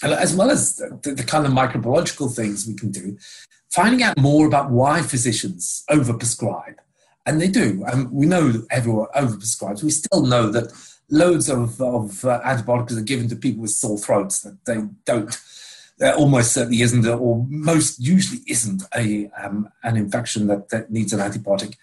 [0.04, 3.17] as well as the, the, kind of microbiological things we can do,
[3.71, 6.75] finding out more about why physicians overprescribe.
[7.25, 7.83] And they do.
[7.88, 9.83] And we know that everyone overprescribes.
[9.83, 10.71] We still know that
[11.09, 15.35] loads of, of uh, antibiotics are given to people with sore throats that they don't
[15.97, 21.13] there almost certainly isn't, or most usually isn't, a um, an infection that, that needs
[21.13, 21.75] an antibiotic,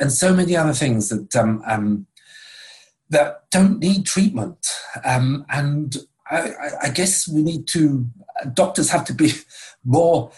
[0.00, 2.06] and so many other things that um, um,
[3.10, 4.66] that don't need treatment.
[5.04, 5.96] Um, and
[6.30, 8.06] I, I, guess we need to
[8.54, 9.32] doctors have to be
[9.84, 10.32] more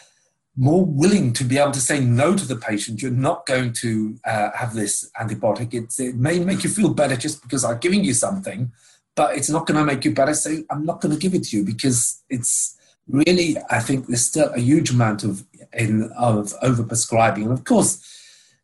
[0.56, 3.00] more willing to be able to say no to the patient.
[3.02, 5.72] You're not going to uh, have this antibiotic.
[5.72, 8.72] It's, it may make you feel better just because I'm giving you something,
[9.14, 10.34] but it's not going to make you better.
[10.34, 12.76] So I'm not going to give it to you because it's
[13.08, 18.04] really, I think there's still a huge amount of in of overprescribing, and of course,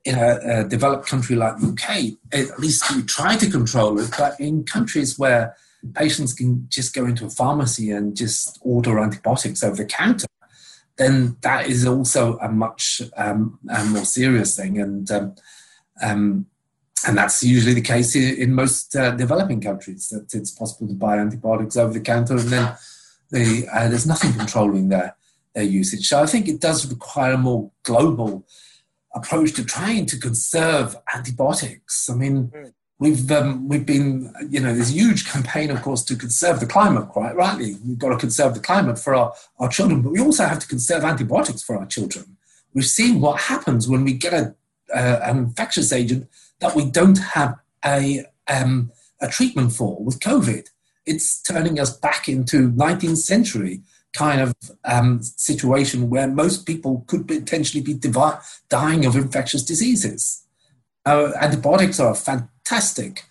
[0.05, 4.11] in a, a developed country like the UK, at least we try to control it.
[4.17, 5.57] But in countries where
[5.95, 10.27] patients can just go into a pharmacy and just order antibiotics over the counter,
[10.97, 15.35] then that is also a much um, a more serious thing, and um,
[16.03, 16.47] um,
[17.07, 21.19] and that's usually the case in, most uh, developing countries that it's possible to buy
[21.19, 22.75] antibiotics over the counter, and then
[23.31, 25.17] the, uh, there's nothing controlling their
[25.55, 26.09] their usage.
[26.09, 28.47] So I think it does require a more global
[29.15, 32.09] approach to trying to conserve antibiotics.
[32.11, 32.73] I mean, mm.
[32.99, 36.67] We've um, we've been you know there's a huge campaign, of course, to conserve the
[36.67, 37.09] climate.
[37.09, 40.45] Quite rightly, we've got to conserve the climate for our, our children, but we also
[40.45, 42.37] have to conserve antibiotics for our children.
[42.75, 44.55] We've seen what happens when we get a
[44.95, 46.29] uh, an infectious agent
[46.61, 50.69] that we don't have a um, a treatment for with COVID.
[51.05, 53.83] It's turning us back into 19th century
[54.13, 54.55] kind of
[54.85, 57.95] um, situation where most people could potentially be
[58.69, 60.46] dying of infectious diseases.
[61.07, 63.25] Uh, antibiotics are a fantastic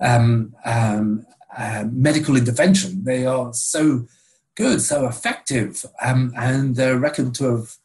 [0.00, 3.02] um, um, uh, medical intervention.
[3.04, 4.06] They are so
[4.54, 7.76] good, so effective, um, and they're reckoned to have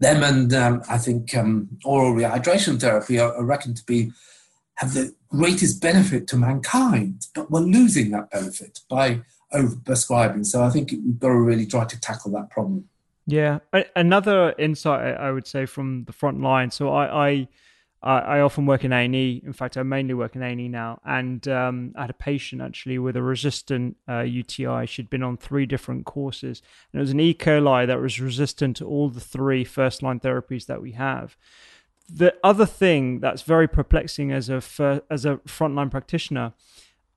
[0.00, 4.12] them and um, I think um, oral rehydration therapy are, are reckoned to be
[4.76, 10.44] have the greatest benefit to mankind, but we're losing that benefit by overprescribing.
[10.44, 12.88] So I think we've got to really try to tackle that problem.
[13.26, 13.60] Yeah,
[13.94, 16.70] another insight I would say from the front line.
[16.70, 17.48] So I I,
[18.06, 19.42] I often work in A and E.
[19.46, 21.00] In fact, I mainly work in A and E now.
[21.06, 24.84] And um, I had a patient actually with a resistant uh, UTI.
[24.86, 26.60] She'd been on three different courses,
[26.92, 27.32] and it was an E.
[27.32, 31.36] coli that was resistant to all the three first line therapies that we have.
[32.12, 36.52] The other thing that's very perplexing as a as a frontline practitioner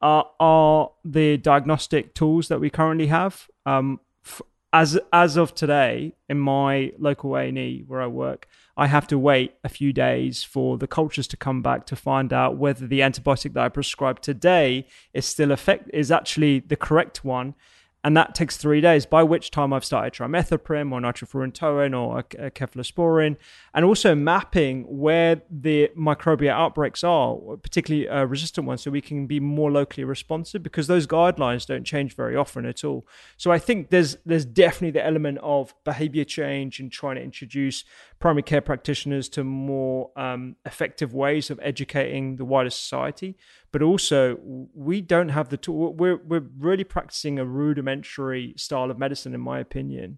[0.02, 3.50] are, are the diagnostic tools that we currently have.
[3.66, 8.48] Um, f- as as of today, in my local A and E where I work,
[8.78, 12.32] I have to wait a few days for the cultures to come back to find
[12.32, 17.26] out whether the antibiotic that I prescribed today is still effect is actually the correct
[17.26, 17.56] one
[18.08, 19.06] and that takes three days.
[19.06, 23.36] By which time I've started trimethoprim or nitrofurantoin or a cephalosporin,
[23.74, 29.28] and also mapping where the microbial outbreaks are, particularly uh, resistant ones, so we can
[29.28, 33.06] be more locally responsive because those guidelines don't change very often at all.
[33.36, 37.84] So I think there's there's definitely the element of behavior change and trying to introduce
[38.20, 43.36] primary care practitioners to more um, effective ways of educating the wider society
[43.72, 44.40] but also
[44.74, 45.94] we don't have the tool.
[45.94, 50.18] We're we're really practicing a rudimentary style of medicine, in my opinion.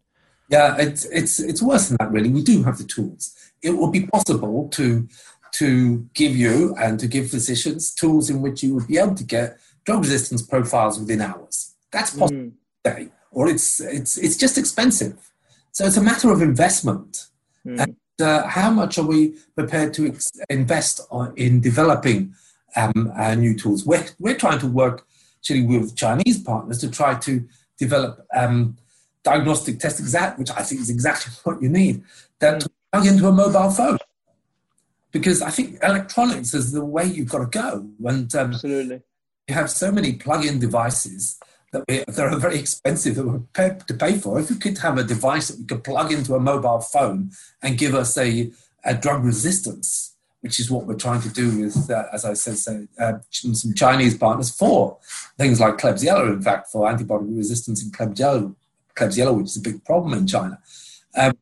[0.50, 2.12] Yeah, it's it's it's worse than that.
[2.12, 3.36] Really, we do have the tools.
[3.62, 5.08] It would be possible to
[5.54, 9.24] to give you and to give physicians tools in which you would be able to
[9.24, 11.76] get drug resistance profiles within hours.
[11.92, 12.52] That's possible mm.
[12.84, 15.32] today, or it's it's it's just expensive.
[15.72, 17.28] So it's a matter of investment.
[17.66, 17.80] Mm.
[17.82, 22.34] And, uh, how much are we prepared to ex- invest on, in developing
[22.76, 23.86] um, uh, new tools.
[23.86, 25.06] We're, we're trying to work
[25.40, 28.78] actually with Chinese partners to try to develop um,
[29.24, 32.04] diagnostic tests, exact, which I think is exactly what you need,
[32.40, 33.98] that plug into a mobile phone.
[35.12, 37.90] Because I think electronics is the way you've got to go.
[38.06, 39.02] And um, Absolutely.
[39.48, 41.40] You have so many plug-in devices
[41.72, 44.40] that, we, that are very expensive that we're prepared to pay for.
[44.40, 47.78] If you could have a device that we could plug into a mobile phone and
[47.78, 48.52] give us a,
[48.84, 52.88] a drug resistance, which is what we're trying to do with, uh, as I said,
[53.00, 54.98] uh, some Chinese partners for
[55.38, 58.56] things like Klebsiella, in fact, for antibody resistance in Klebsiella,
[58.96, 60.60] Klebsiella which is a big problem in China.
[61.16, 61.34] Um,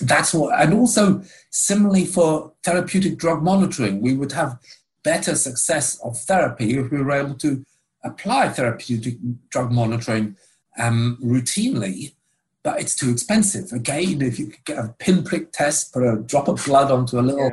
[0.00, 4.58] that's what, and also similarly for therapeutic drug monitoring, we would have
[5.02, 7.64] better success of therapy if we were able to
[8.02, 9.18] apply therapeutic
[9.50, 10.36] drug monitoring
[10.78, 12.14] um, routinely,
[12.62, 13.72] but it's too expensive.
[13.72, 17.22] Again, if you could get a pinprick test, put a drop of blood onto a
[17.22, 17.52] little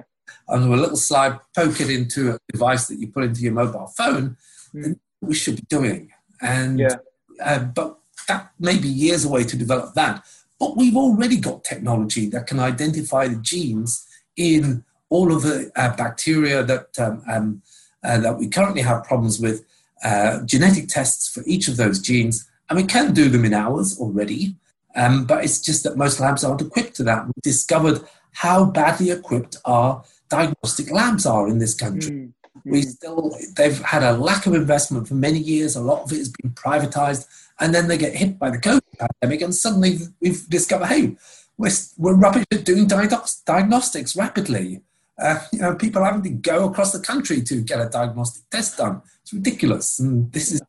[0.50, 3.88] onto a little slide, poke it into a device that you put into your mobile
[3.98, 4.38] phone,
[4.74, 4.98] mm.
[5.22, 6.12] we should be doing.
[6.42, 6.96] And yeah.
[7.44, 10.26] uh, but that may be years away to develop that.
[10.60, 14.06] But we've already got technology that can identify the genes
[14.36, 17.62] in all of the uh, bacteria that um, um,
[18.04, 19.66] uh, that we currently have problems with.
[20.04, 24.00] Uh, genetic tests for each of those genes, and we can do them in hours
[24.00, 24.56] already.
[24.96, 27.26] Um, but it's just that most labs aren't equipped to that.
[27.26, 32.12] We've discovered how badly equipped our diagnostic labs are in this country.
[32.12, 32.72] Mm-hmm.
[32.72, 35.76] We still, they've had a lack of investment for many years.
[35.76, 37.26] A lot of it has been privatized.
[37.60, 41.16] And then they get hit by the COVID pandemic, and suddenly we've discovered, hey,
[41.58, 44.82] we're, we're rubbish at doing diagnostics rapidly.
[45.20, 48.78] Uh, you know, people having to go across the country to get a diagnostic test
[48.78, 49.02] done.
[49.28, 50.00] It's ridiculous.
[50.00, 50.62] And this is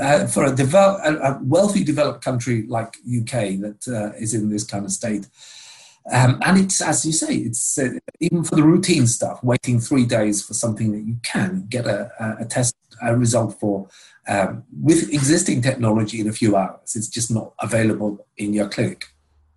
[0.00, 4.64] uh, for a, develop, a, wealthy, developed country like UK that uh, is in this
[4.64, 5.28] kind of state.
[6.10, 10.06] Um, and it's, as you say, it's uh, even for the routine stuff, waiting three
[10.06, 13.88] days for something that you can get a, a test a result for
[14.26, 16.96] um, with existing technology in a few hours.
[16.96, 19.04] It's just not available in your clinic.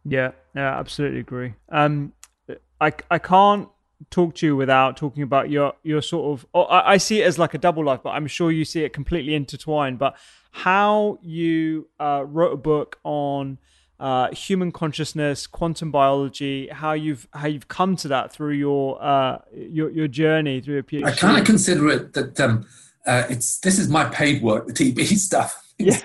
[0.03, 1.53] Yeah, yeah, absolutely agree.
[1.69, 2.11] Um,
[2.81, 3.69] I, I can't
[4.09, 7.25] talk to you without talking about your your sort of oh, I, I, see it
[7.25, 10.17] as like a double life but i'm sure you see it completely intertwined but
[10.51, 13.57] how you uh, wrote a book on
[13.99, 19.39] uh, human consciousness quantum biology how you've how you've come to that through your uh,
[19.53, 21.05] your, your journey through a PhD.
[21.05, 22.65] i kind of consider it that um,
[23.05, 25.99] uh, it's this is my paid work the tb stuff yeah.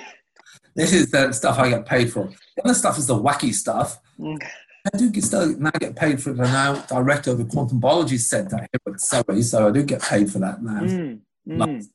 [0.77, 3.99] this is the stuff i get paid for the other stuff is the wacky stuff
[4.19, 4.41] mm.
[4.87, 6.41] I do get, still now get paid for it.
[6.41, 10.03] I'm now director of the Quantum Biology Center here at Surrey, so I do get
[10.03, 10.81] paid for that now.
[10.81, 11.87] Mm, mm.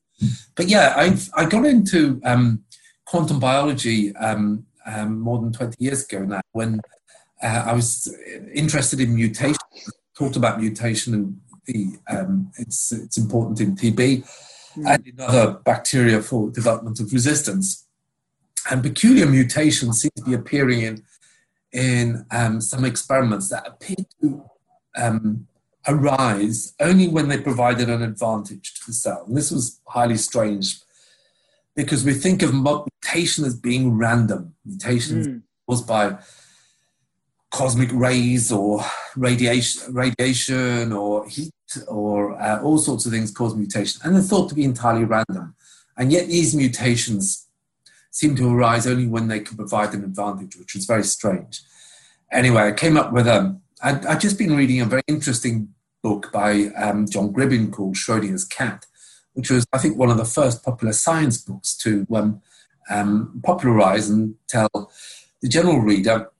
[0.54, 2.64] But yeah, I I got into um,
[3.04, 6.80] quantum biology um, um, more than 20 years ago now when
[7.42, 8.14] uh, I was
[8.54, 9.56] interested in mutation.
[10.16, 14.24] Talked about mutation and the um, it's it's important in TB
[14.76, 14.86] mm.
[14.86, 17.86] and in other bacteria for development of resistance.
[18.70, 21.04] And peculiar mutations seem to be appearing in
[21.72, 24.44] in um, some experiments that appear to
[24.96, 25.46] um,
[25.86, 29.24] arise only when they provided an advantage to the cell.
[29.26, 30.80] And this was highly strange
[31.74, 34.54] because we think of mutation as being random.
[34.64, 35.42] Mutations mm.
[35.68, 36.16] caused by
[37.50, 38.84] cosmic rays or
[39.16, 41.52] radiation, radiation or heat
[41.88, 45.54] or uh, all sorts of things cause mutation, and they're thought to be entirely random.
[45.96, 47.45] And yet these mutations
[48.16, 51.60] seem to arise only when they can provide an advantage, which is very strange.
[52.32, 53.28] Anyway, I came up with.
[53.28, 55.68] Um, I'd, I'd just been reading a very interesting
[56.02, 58.86] book by um, John Gribbin called Schrodinger's Cat,
[59.34, 62.40] which was, I think, one of the first popular science books to um,
[62.88, 64.70] um, popularize and tell
[65.42, 66.30] the general reader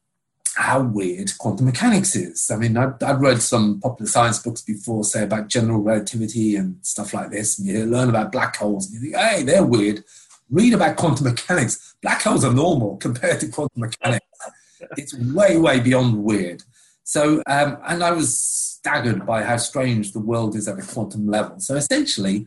[0.55, 2.51] how weird quantum mechanics is.
[2.51, 6.79] I mean, I'd, I'd, read some popular science books before, say about general relativity and
[6.81, 10.03] stuff like this, and you learn about black holes, and you think, hey, they're weird
[10.51, 11.95] read about quantum mechanics.
[12.03, 14.27] Black holes are normal compared to quantum mechanics.
[14.97, 16.63] it's way, way beyond weird.
[17.05, 21.29] So, um, and I was staggered by how strange the world is at a quantum
[21.29, 21.61] level.
[21.61, 22.47] So, essentially,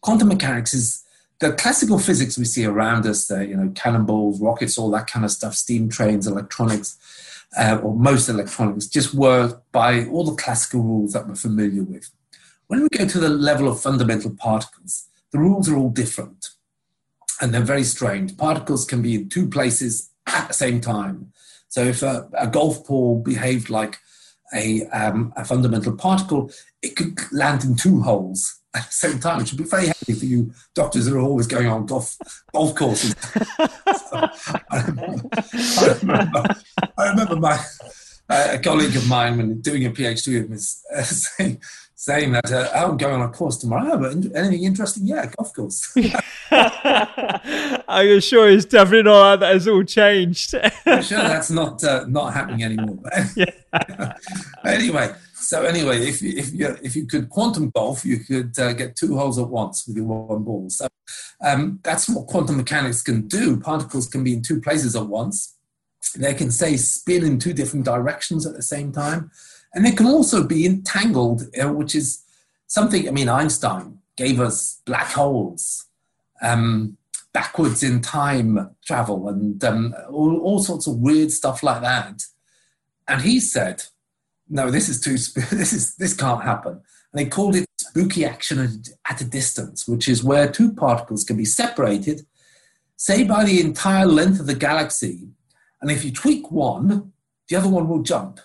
[0.00, 1.04] quantum mechanics is
[1.40, 3.26] the classical physics we see around us.
[3.26, 6.96] The you know cannonballs, rockets, all that kind of stuff, steam trains, electronics,
[7.58, 12.10] uh, or most electronics, just work by all the classical rules that we're familiar with.
[12.68, 16.48] When we go to the level of fundamental particles, the rules are all different
[17.40, 18.36] and they're very strange.
[18.36, 21.32] Particles can be in two places at the same time.
[21.68, 23.98] So if a, a golf ball behaved like
[24.54, 26.50] a, um, a, fundamental particle,
[26.82, 30.18] it could land in two holes at the same time, which would be very handy
[30.18, 32.16] for you doctors that are always going on golf
[32.52, 33.14] golf courses.
[33.20, 34.28] so
[34.70, 36.44] I, remember, I, remember,
[36.96, 37.58] I remember my
[38.30, 40.56] uh, a colleague of mine when doing a PhD with me
[40.94, 41.60] uh, saying,
[42.00, 45.04] saying that uh, oh, I'm going on a course tomorrow, but anything interesting?
[45.04, 45.92] Yeah, golf course.
[47.88, 50.54] I'm sure it's definitely not that has all changed.
[50.86, 53.00] I'm sure that's not uh, not happening anymore.
[53.34, 54.14] Yeah.
[54.64, 58.74] anyway, so anyway, if you, if you if you could quantum golf, you could uh,
[58.74, 60.70] get two holes at once with your one ball.
[60.70, 60.86] So
[61.44, 63.58] um, that's what quantum mechanics can do.
[63.58, 65.56] Particles can be in two places at once.
[66.14, 69.32] They can say spin in two different directions at the same time.
[69.74, 72.24] And they can also be entangled, uh, which is
[72.66, 75.86] something, I mean, Einstein gave us black holes,
[76.42, 76.96] um,
[77.32, 82.22] backwards in time travel, and um, all, all sorts of weird stuff like that.
[83.06, 83.84] And he said,
[84.48, 85.12] no, this is too,
[85.56, 86.80] this is, this can't happen.
[87.12, 91.36] And they called it spooky action at a distance, which is where two particles can
[91.36, 92.26] be separated,
[92.96, 95.28] say by the entire length of the galaxy.
[95.80, 97.12] And if you tweak one,
[97.48, 98.40] the other one will jump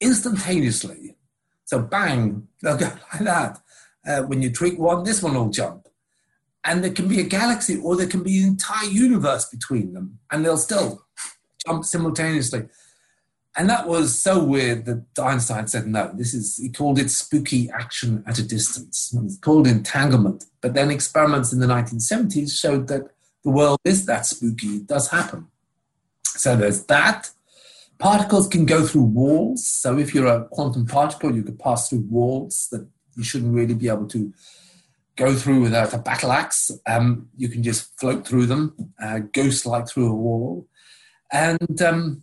[0.00, 1.16] instantaneously.
[1.64, 3.58] So bang, they'll go like that.
[4.06, 5.86] Uh, when you tweak one, this one will jump.
[6.64, 10.18] And there can be a galaxy or there can be an entire universe between them,
[10.30, 11.06] and they'll still
[11.66, 12.68] jump simultaneously.
[13.56, 17.68] And that was so weird that Einstein said, no, this is, he called it spooky
[17.70, 19.14] action at a distance.
[19.24, 20.44] It's called entanglement.
[20.60, 23.10] But then experiments in the 1970s showed that
[23.42, 25.48] the world is that spooky, it does happen.
[26.24, 27.30] So there's that.
[28.00, 29.66] Particles can go through walls.
[29.66, 33.74] So if you're a quantum particle, you could pass through walls that you shouldn't really
[33.74, 34.32] be able to
[35.16, 36.70] go through without a battle axe.
[36.86, 40.66] Um, you can just float through them, uh, ghost like through a wall.
[41.30, 42.22] And um,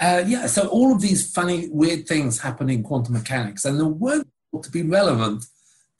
[0.00, 3.84] uh, yeah, so all of these funny, weird things happen in quantum mechanics, and they
[3.84, 4.28] weren't
[4.62, 5.44] to be relevant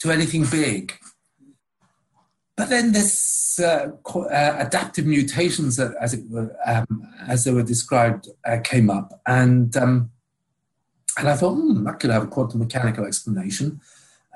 [0.01, 0.93] to anything big.
[2.57, 8.29] But then this uh, uh, adaptive mutations, as it were, um, as they were described,
[8.47, 10.11] uh, came up, and um,
[11.19, 13.81] and I thought, hmm, that could have a quantum mechanical explanation.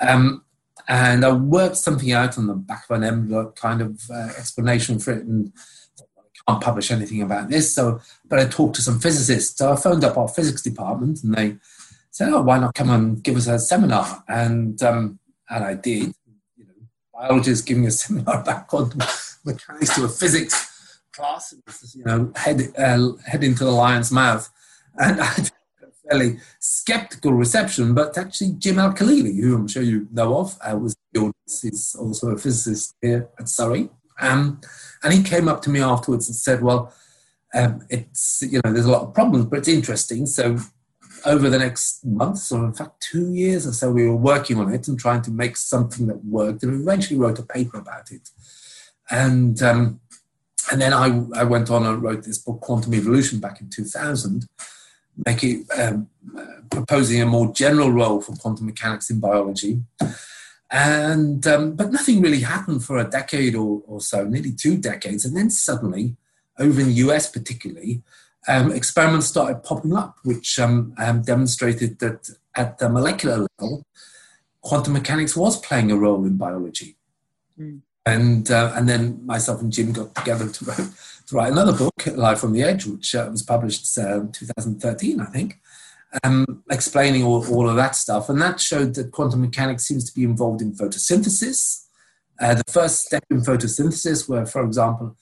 [0.00, 0.44] Um,
[0.88, 4.98] and I worked something out on the back of an envelope, kind of uh, explanation
[4.98, 5.52] for it, and
[5.98, 7.74] I can't publish anything about this.
[7.74, 9.56] So, but I talked to some physicists.
[9.58, 11.56] So I phoned up our physics department, and they
[12.10, 15.18] said, "Oh, why not come and give us a seminar?" And um,
[15.48, 16.14] and I did
[17.20, 19.00] biologist giving a seminar about quantum
[19.44, 21.54] mechanics to a physics class,
[21.94, 24.50] you know, head, uh, head into the lion's mouth.
[24.96, 25.50] And I had
[25.82, 30.76] a fairly skeptical reception, but actually Jim Al-Khalili, who I'm sure you know of, uh,
[30.76, 31.62] was the audience.
[31.62, 33.90] He's also a physicist here at Surrey.
[34.20, 34.60] Um,
[35.02, 36.92] and he came up to me afterwards and said, well,
[37.54, 40.26] um, it's, you know, there's a lot of problems, but it's interesting.
[40.26, 40.58] So
[41.24, 44.72] over the next months, or in fact two years or so, we were working on
[44.72, 48.10] it and trying to make something that worked, and we eventually wrote a paper about
[48.10, 48.30] it.
[49.10, 50.00] And um,
[50.70, 54.46] and then I, I went on and wrote this book, Quantum Evolution, back in 2000,
[55.26, 56.08] making um,
[56.70, 59.82] proposing a more general role for quantum mechanics in biology.
[60.70, 65.24] And um, but nothing really happened for a decade or, or so, nearly two decades,
[65.24, 66.16] and then suddenly,
[66.58, 68.02] over in the US particularly,
[68.48, 73.84] um, experiments started popping up, which um, um, demonstrated that at the molecular level,
[74.60, 76.96] quantum mechanics was playing a role in biology.
[77.58, 77.80] Mm.
[78.06, 80.88] And, uh, and then myself and Jim got together to write,
[81.26, 85.26] to write another book, Life on the Edge, which uh, was published uh, 2013, I
[85.26, 85.60] think,
[86.24, 88.30] um, explaining all, all of that stuff.
[88.30, 91.84] And that showed that quantum mechanics seems to be involved in photosynthesis.
[92.40, 95.14] Uh, the first step in photosynthesis, where, for example,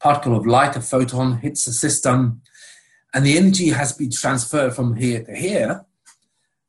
[0.00, 2.42] particle of light, a photon, hits a system,
[3.14, 5.84] and the energy has to be transferred from here to here.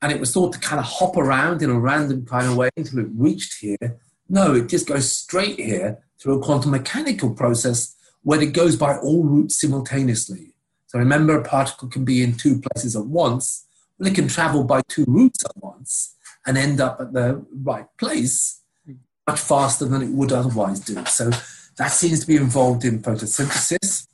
[0.00, 2.70] And it was thought to kind of hop around in a random kind of way
[2.76, 3.98] until it reached here.
[4.28, 8.96] No, it just goes straight here through a quantum mechanical process where it goes by
[8.96, 10.54] all routes simultaneously.
[10.86, 13.66] So remember, a particle can be in two places at once.
[13.98, 16.14] Well, it can travel by two routes at once
[16.46, 18.62] and end up at the right place
[19.26, 21.04] much faster than it would otherwise do.
[21.06, 21.30] So
[21.78, 24.06] that seems to be involved in photosynthesis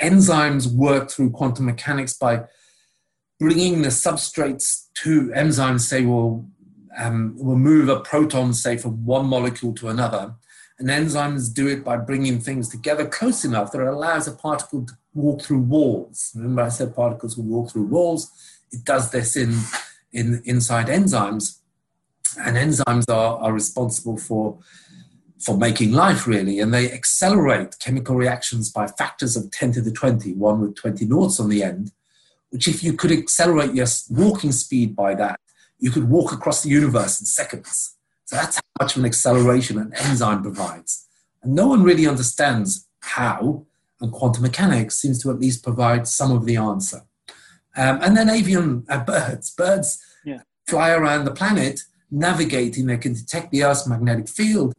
[0.00, 2.44] enzymes work through quantum mechanics by
[3.38, 6.46] bringing the substrates to enzymes, say, will,
[6.96, 10.34] um, will move a proton, say, from one molecule to another.
[10.78, 14.86] And enzymes do it by bringing things together close enough that it allows a particle
[14.86, 16.32] to walk through walls.
[16.34, 18.30] Remember, I said particles will walk through walls.
[18.70, 19.56] It does this in,
[20.12, 21.58] in inside enzymes.
[22.38, 24.58] And enzymes are, are responsible for
[25.40, 26.60] for making life really.
[26.60, 31.04] And they accelerate chemical reactions by factors of 10 to the 20 one with 20
[31.04, 31.92] noughts on the end
[32.50, 35.38] which if you could accelerate your walking speed by that
[35.78, 37.94] you could walk across the universe in seconds.
[38.24, 41.06] So that's how much of an acceleration an enzyme provides.
[41.42, 43.66] And no one really understands how
[44.00, 47.02] and quantum mechanics seems to at least provide some of the answer.
[47.76, 49.50] Um, and then avian uh, birds.
[49.50, 50.42] Birds yeah.
[50.66, 54.72] fly around the planet navigating they can detect the earth's magnetic field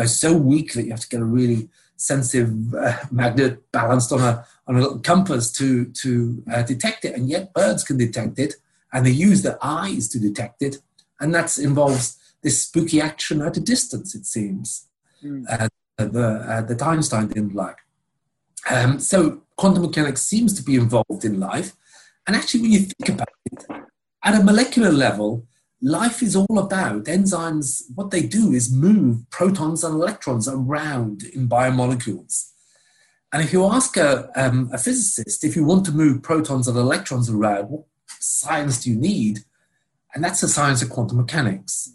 [0.00, 4.20] know, so weak that you have to get a really sensitive uh, magnet balanced on
[4.20, 8.38] a on a little compass to to uh, detect it, and yet birds can detect
[8.38, 8.54] it,
[8.92, 10.78] and they use their eyes to detect it,
[11.20, 14.14] and that involves this spooky action at a distance.
[14.14, 14.86] It seems
[15.22, 15.44] mm.
[15.48, 17.78] uh, the uh, that Einstein didn't like.
[18.70, 21.74] Um, so quantum mechanics seems to be involved in life,
[22.26, 23.66] and actually, when you think about it,
[24.24, 25.46] at a molecular level,
[25.82, 27.82] life is all about enzymes.
[27.94, 32.50] What they do is move protons and electrons around in biomolecules.
[33.32, 36.76] And if you ask a, um, a physicist, if you want to move protons and
[36.76, 39.40] electrons around, what science do you need?
[40.14, 41.94] And that's the science of quantum mechanics.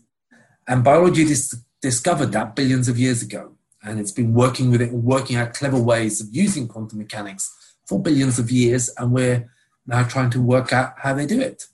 [0.67, 3.53] And biology dis- discovered that billions of years ago.
[3.83, 8.01] And it's been working with it working out clever ways of using quantum mechanics for
[8.01, 8.89] billions of years.
[8.97, 9.49] And we're
[9.85, 11.67] now trying to work out how they do it.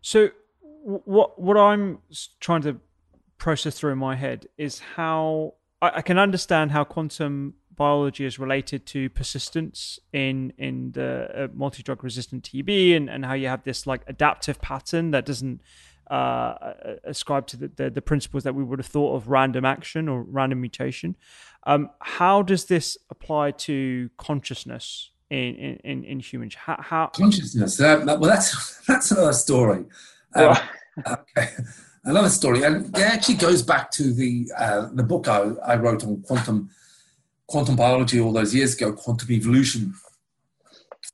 [0.00, 0.30] So,
[0.86, 1.98] what what I'm
[2.38, 2.76] trying to
[3.38, 8.38] process through in my head is how I, I can understand how quantum biology is
[8.38, 13.48] related to persistence in in the uh, multi drug resistant TB and, and how you
[13.48, 15.60] have this like adaptive pattern that doesn't
[16.08, 16.54] uh,
[17.02, 20.22] ascribe to the, the, the principles that we would have thought of random action or
[20.22, 21.16] random mutation.
[21.64, 26.54] Um, how does this apply to consciousness in in, in humans?
[26.54, 27.06] How, how...
[27.08, 27.80] consciousness?
[27.80, 29.84] Uh, well, that's that's another story.
[30.34, 30.56] Um,
[31.06, 31.48] okay,
[32.28, 36.22] story, and it actually goes back to the uh, the book I, I wrote on
[36.22, 36.70] quantum
[37.46, 39.94] quantum biology all those years ago, quantum evolution,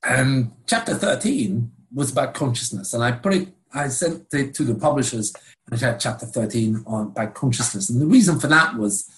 [0.05, 3.49] and chapter thirteen was about consciousness, and I put it.
[3.75, 5.33] I sent it to the publishers
[5.71, 7.89] and had chapter 13 on about consciousness.
[7.89, 9.09] And the reason for that was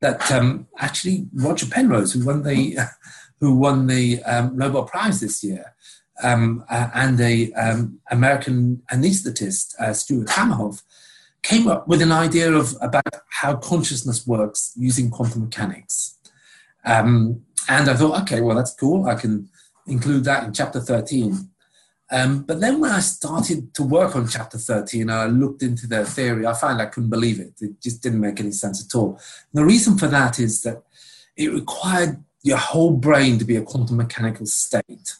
[0.00, 2.78] that um, actually Roger Penrose, who won the
[3.40, 5.74] who won the um, Nobel Prize this year,
[6.22, 10.82] um, uh, and the um, American anesthetist uh, Stuart Hameroff,
[11.42, 16.16] came up with an idea of about how consciousness works using quantum mechanics.
[16.84, 19.06] Um, and I thought, okay, well that's cool.
[19.06, 19.48] I can
[19.86, 21.48] include that in chapter 13.
[22.10, 25.86] Um, but then when I started to work on chapter 13 and I looked into
[25.86, 27.54] their theory, I found I couldn't believe it.
[27.60, 29.12] It just didn't make any sense at all.
[29.52, 30.82] And the reason for that is that
[31.36, 35.16] it required your whole brain to be a quantum mechanical state.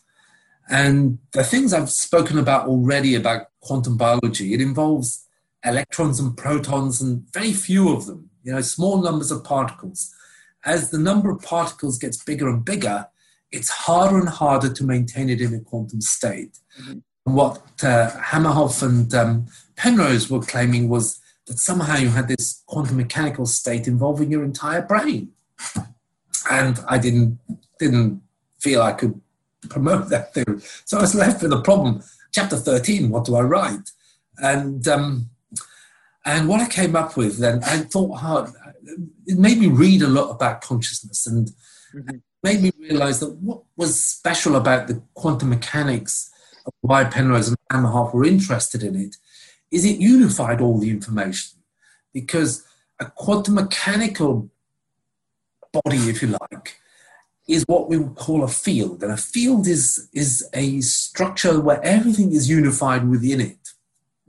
[0.72, 5.28] And the things I've spoken about already about quantum biology, it involves
[5.62, 10.10] electrons and protons and very few of them, you know, small numbers of particles.
[10.64, 13.06] As the number of particles gets bigger and bigger,
[13.50, 16.58] it's harder and harder to maintain it in a quantum state.
[16.80, 17.00] Mm-hmm.
[17.24, 19.46] What uh, Hameroff and um,
[19.76, 24.80] Penrose were claiming was that somehow you had this quantum mechanical state involving your entire
[24.80, 25.32] brain.
[26.50, 27.38] And I didn't,
[27.78, 28.22] didn't
[28.58, 29.20] feel I could
[29.68, 30.60] promote that theory.
[30.84, 32.02] So I was left with a problem.
[32.32, 33.90] Chapter 13, what do I write?
[34.38, 35.30] And, um,
[36.24, 38.50] and what I came up with then, I thought hard,
[39.26, 41.50] it made me read a lot about consciousness and
[41.94, 46.30] mm-hmm made me realize that what was special about the quantum mechanics
[46.66, 49.16] of why Penrose and Hameroff were interested in it
[49.70, 51.60] is it unified all the information.
[52.12, 52.64] Because
[53.00, 54.50] a quantum mechanical
[55.72, 56.78] body, if you like,
[57.48, 59.02] is what we would call a field.
[59.02, 63.68] And a field is, is a structure where everything is unified within it.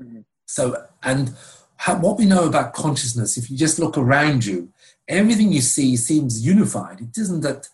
[0.02, 0.22] Mm-hmm.
[0.46, 1.36] So, and
[1.78, 4.70] how, what we know about consciousness, if you just look around you,
[5.08, 7.02] everything you see seems unified.
[7.02, 7.70] It isn't that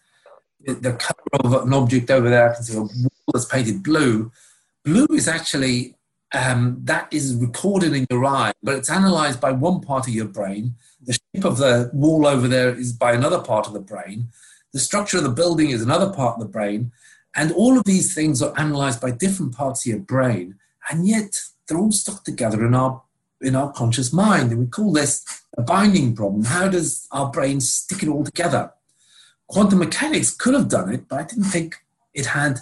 [0.65, 2.89] the color of an object over there, I can see a wall
[3.33, 4.31] that's painted blue.
[4.83, 5.95] Blue is actually
[6.33, 10.27] um, that is recorded in your eye, but it's analyzed by one part of your
[10.27, 10.75] brain.
[11.01, 14.27] The shape of the wall over there is by another part of the brain.
[14.73, 16.91] The structure of the building is another part of the brain.
[17.35, 20.55] And all of these things are analyzed by different parts of your brain.
[20.89, 23.01] And yet they're all stuck together in our
[23.41, 24.51] in our conscious mind.
[24.51, 26.43] And we call this a binding problem.
[26.43, 28.73] How does our brain stick it all together?
[29.49, 32.59] quantum mechanics could have done it, but I didn't think it had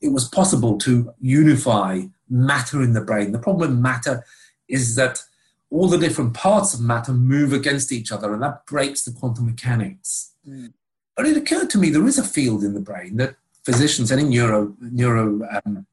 [0.00, 3.32] it was possible to unify matter in the brain.
[3.32, 4.24] The problem with matter
[4.66, 5.22] is that
[5.68, 9.46] all the different parts of matter move against each other, and that breaks the quantum
[9.46, 10.32] mechanics.
[10.48, 10.72] Mm.
[11.20, 14.24] But it occurred to me there is a field in the brain that physicians, any
[14.24, 15.86] neuro neuro um,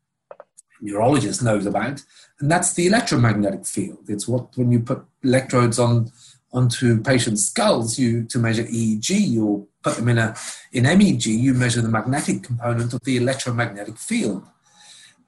[0.80, 2.02] neurologist knows about,
[2.40, 4.06] and that's the electromagnetic field.
[4.08, 6.14] It's what when you put electrodes on
[6.54, 10.34] onto patients' skulls, you to measure EEG, you put them in a
[10.72, 14.48] in MEG, you measure the magnetic component of the electromagnetic field.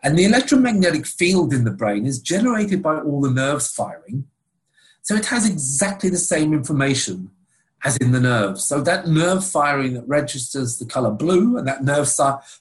[0.01, 4.29] And the electromagnetic field in the brain is generated by all the nerves firing.
[5.01, 7.31] So it has exactly the same information
[7.83, 8.63] as in the nerves.
[8.63, 12.11] So that nerve firing that registers the color blue, and that nerve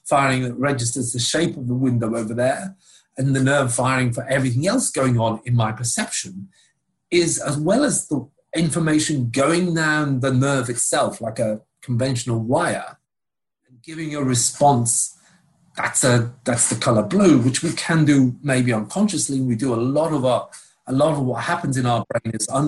[0.05, 2.75] firing that registers the shape of the window over there,
[3.17, 6.49] and the nerve firing for everything else going on in my perception,
[7.11, 12.97] is as well as the information going down the nerve itself, like a conventional wire,
[13.67, 15.15] and giving a response.
[15.75, 19.39] That's a that's the color blue, which we can do maybe unconsciously.
[19.39, 20.49] We do a lot of our
[20.89, 22.67] a lot of what happens in our brain is uh,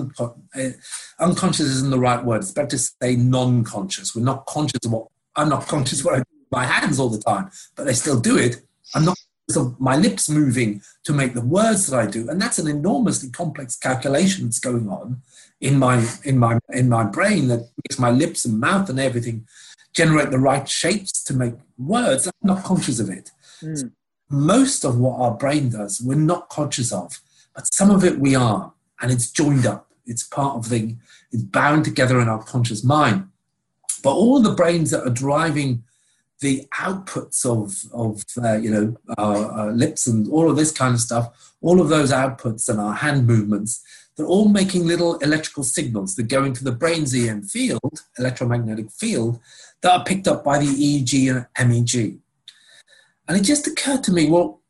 [1.18, 2.42] unconscious isn't the right word.
[2.42, 4.14] It's better to say non-conscious.
[4.14, 6.98] We're not conscious of what I'm not conscious of what I do with my hands
[7.00, 8.62] all the time, but they still do it.
[8.94, 9.16] I'm not
[9.56, 13.28] of my lips moving to make the words that I do, and that's an enormously
[13.30, 15.20] complex calculation that's going on
[15.60, 19.46] in my in my in my brain that makes my lips and mouth and everything
[19.92, 22.26] generate the right shapes to make words.
[22.26, 23.30] I'm not conscious of it.
[23.60, 23.78] Mm.
[23.78, 23.90] So
[24.30, 27.20] most of what our brain does, we're not conscious of,
[27.54, 29.88] but some of it we are, and it's joined up.
[30.06, 30.96] It's part of the,
[31.30, 33.28] it's bound together in our conscious mind.
[34.02, 35.84] But all the brains that are driving
[36.40, 40.92] the outputs of, of uh, you know, our, our lips and all of this kind
[40.92, 43.82] of stuff, all of those outputs and our hand movements,
[44.16, 49.40] they're all making little electrical signals that go into the brain's EM field, electromagnetic field,
[49.80, 52.18] that are picked up by the EEG and MEG.
[53.28, 54.60] And it just occurred to me, well,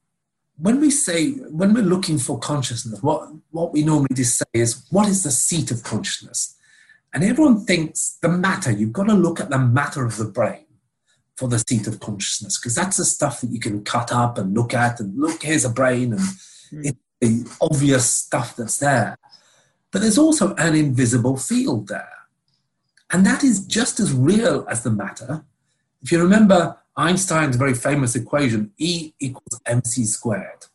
[0.59, 4.87] when we say, when we're looking for consciousness, what, what we normally just say is,
[4.91, 6.57] what is the seat of consciousness?
[7.13, 10.67] And everyone thinks the matter, you've got to look at the matter of the brain.
[11.37, 14.55] for the seat of consciousness because that's the stuff that you can cut up and
[14.55, 16.85] look at and look here's a brain and mm.
[16.85, 19.17] it's the obvious stuff that's there
[19.91, 22.19] but there's also an invisible field there
[23.11, 25.45] and that is just as real as the matter
[26.03, 30.67] if you remember einstein's very famous equation e equals mc squared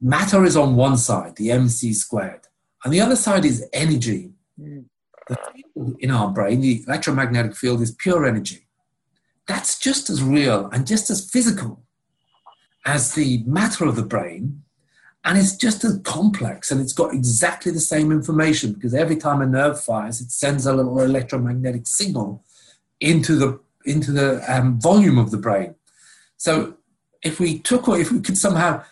[0.00, 2.46] matter is on one side the mc squared
[2.84, 4.84] and the other side is energy mm.
[5.28, 8.66] the field in our brain the electromagnetic field is pure energy
[9.46, 11.84] that's just as real and just as physical
[12.84, 14.62] as the matter of the brain.
[15.26, 19.40] And it's just as complex and it's got exactly the same information because every time
[19.40, 22.44] a nerve fires, it sends a little electromagnetic signal
[23.00, 25.74] into the, into the um, volume of the brain.
[26.36, 26.76] So
[27.22, 28.84] if we took or if we could somehow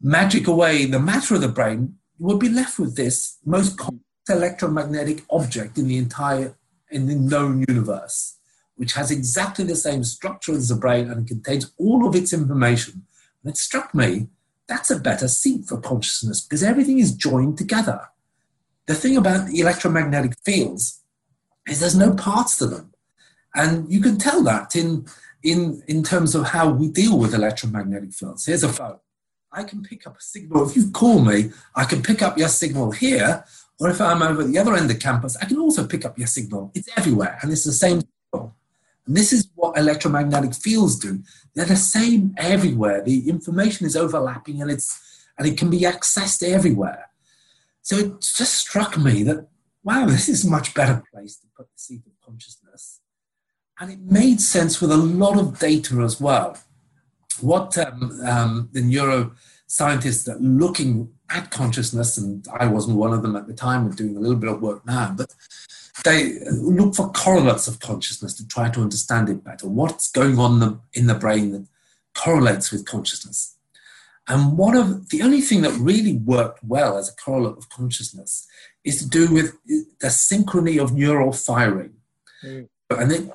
[0.00, 5.24] magic away the matter of the brain, we'd be left with this most complex electromagnetic
[5.30, 6.54] object in the entire
[6.90, 8.38] in the known universe
[8.78, 13.04] which has exactly the same structure as the brain and contains all of its information.
[13.42, 14.28] And it struck me
[14.68, 18.08] that's a better seat for consciousness because everything is joined together.
[18.86, 21.00] The thing about the electromagnetic fields
[21.66, 22.92] is there's no parts to them.
[23.58, 25.06] And you can tell that in,
[25.42, 28.46] in, in terms of how we deal with electromagnetic fields.
[28.46, 29.00] Here's a phone.
[29.50, 30.68] I can pick up a signal.
[30.68, 33.44] If you call me, I can pick up your signal here,
[33.80, 36.16] or if I'm over at the other end of campus, I can also pick up
[36.16, 36.70] your signal.
[36.74, 38.54] It's everywhere, and it's the same signal.
[39.06, 41.22] And this is what electromagnetic fields do.
[41.54, 43.02] They're the same everywhere.
[43.02, 47.08] The information is overlapping and it's and it can be accessed everywhere.
[47.82, 49.48] So it just struck me that
[49.82, 52.67] wow, this is a much better place to put the seat of consciousness.
[53.80, 56.58] And it made sense with a lot of data as well.
[57.40, 63.36] What um, um, the neuroscientists that looking at consciousness, and I wasn't one of them
[63.36, 65.34] at the time, we're doing a little bit of work now, but
[66.04, 69.68] they look for correlates of consciousness to try to understand it better.
[69.68, 71.66] What's going on in the brain that
[72.14, 73.56] correlates with consciousness?
[74.26, 78.46] And one of the only thing that really worked well as a correlate of consciousness
[78.84, 79.54] is to do with
[80.00, 81.94] the synchrony of neural firing.
[82.44, 82.68] Mm.
[82.90, 83.32] And then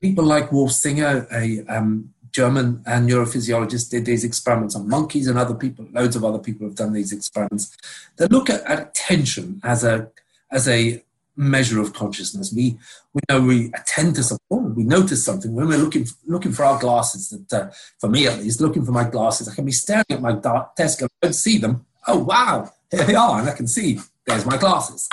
[0.00, 5.38] people like Wolf Singer, a um, German and neurophysiologist, did these experiments on monkeys, and
[5.38, 7.76] other people, loads of other people have done these experiments.
[8.16, 10.10] They look at, at attention as a
[10.50, 11.02] as a
[11.36, 12.52] measure of consciousness.
[12.52, 12.78] We
[13.14, 16.78] we know we attend to something, we notice something when we're looking looking for our
[16.78, 17.30] glasses.
[17.30, 20.20] That uh, for me at least, looking for my glasses, I can be staring at
[20.20, 20.32] my
[20.76, 21.86] desk and I don't see them.
[22.06, 25.08] Oh wow, here they are, and I can see there's my glasses.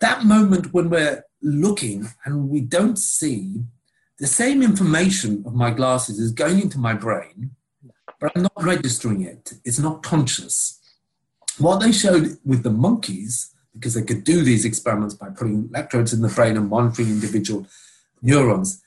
[0.00, 3.62] That moment when we're looking and we don't see
[4.18, 7.50] the same information of my glasses is going into my brain,
[8.20, 9.52] but I'm not registering it.
[9.64, 10.80] It's not conscious.
[11.58, 16.12] What they showed with the monkeys because they could do these experiments by putting electrodes
[16.12, 17.66] in the brain and monitoring individual
[18.22, 18.82] neurons.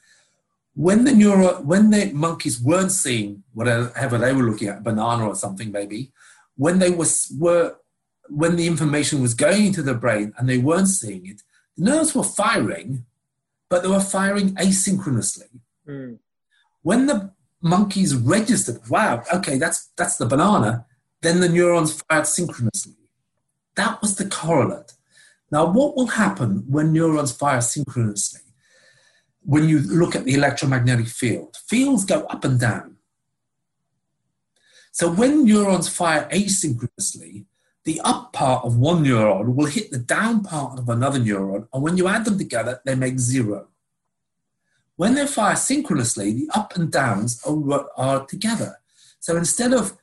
[0.76, 5.36] When the neuro, when the monkeys weren't seeing whatever they were looking at, banana or
[5.36, 6.12] something maybe,
[6.56, 7.76] when they was, were,
[8.30, 11.42] when the information was going into the brain and they weren't seeing it,
[11.78, 13.06] nerves were firing,
[13.70, 15.60] but they were firing asynchronously.
[15.88, 16.20] Mm.
[16.82, 20.86] When the monkeys registered, wow, okay, that's that's the banana,
[21.22, 22.94] then the neurons fired synchronously.
[23.76, 24.94] That was the correlate.
[25.52, 28.42] Now, what will happen when neurons fire synchronously?
[29.44, 32.98] When you look at the electromagnetic field, fields go up and down.
[34.92, 37.46] So when neurons fire asynchronously,
[37.88, 41.82] the up part of one neuron will hit the down part of another neuron, and
[41.82, 43.70] when you add them together, they make zero.
[44.98, 48.82] When they fire synchronously, the up and downs are, are together.
[49.22, 49.98] So instead of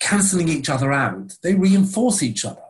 [0.00, 2.66] canceling each other out, they reinforce each other.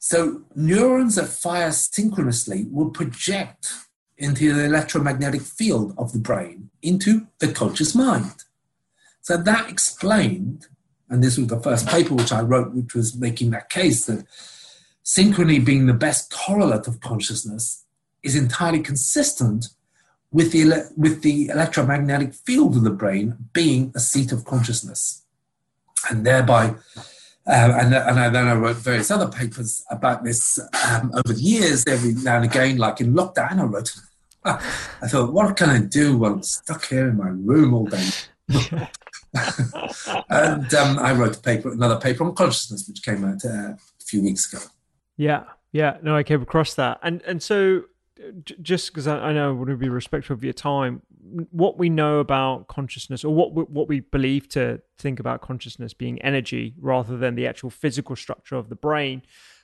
[0.00, 3.72] So neurons that fire synchronously will project
[4.18, 8.42] into the electromagnetic field of the brain into the conscious mind.
[9.20, 10.66] So that explained,
[11.08, 14.26] and this was the first paper which I wrote, which was making that case that
[15.04, 17.84] synchrony being the best correlate of consciousness
[18.22, 19.66] is entirely consistent
[20.32, 25.22] with the, with the electromagnetic field of the brain being a seat of consciousness
[26.10, 26.74] and thereby
[27.46, 31.40] um, and, and I, then I wrote various other papers about this um, over the
[31.40, 33.94] years, every now and again, like in lockdown, I wrote,
[34.44, 38.08] I thought, what can I do while I'm stuck here in my room all day?
[40.30, 44.04] and um, I wrote a paper, another paper on consciousness, which came out uh, a
[44.04, 44.64] few weeks ago.
[45.16, 47.84] Yeah, yeah, no, I came across that, and and so
[48.62, 51.02] just because I, I, know I want to be respectful of your time,
[51.50, 55.94] what we know about consciousness, or what we, what we believe to think about consciousness
[55.94, 59.22] being energy rather than the actual physical structure of the brain,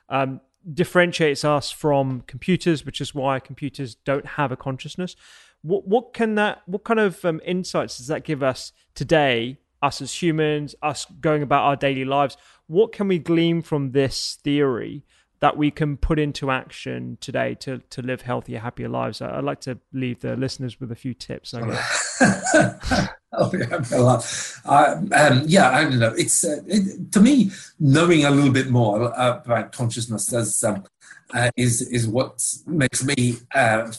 [0.08, 0.40] um,
[0.72, 5.16] differentiates us from computers, which is why computers don't have a consciousness.
[5.62, 9.58] What what can that what kind of um, insights does that give us today?
[9.82, 12.36] Us as humans, us going about our daily lives.
[12.66, 15.04] What can we glean from this theory
[15.40, 19.22] that we can put into action today to to live healthier, happier lives?
[19.22, 21.54] I'd like to leave the listeners with a few tips.
[21.54, 21.66] I
[22.20, 23.08] guess.
[23.38, 26.12] oh, yeah, a um, yeah, I don't know.
[26.16, 30.84] It's uh, it, to me knowing a little bit more uh, about consciousness does um,
[31.32, 33.36] uh, is is what makes me.
[33.54, 33.92] Uh,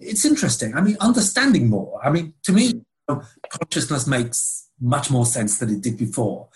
[0.00, 0.74] it's interesting.
[0.74, 1.98] I mean, understanding more.
[2.04, 6.48] I mean, to me, you know, consciousness makes much more sense than it did before,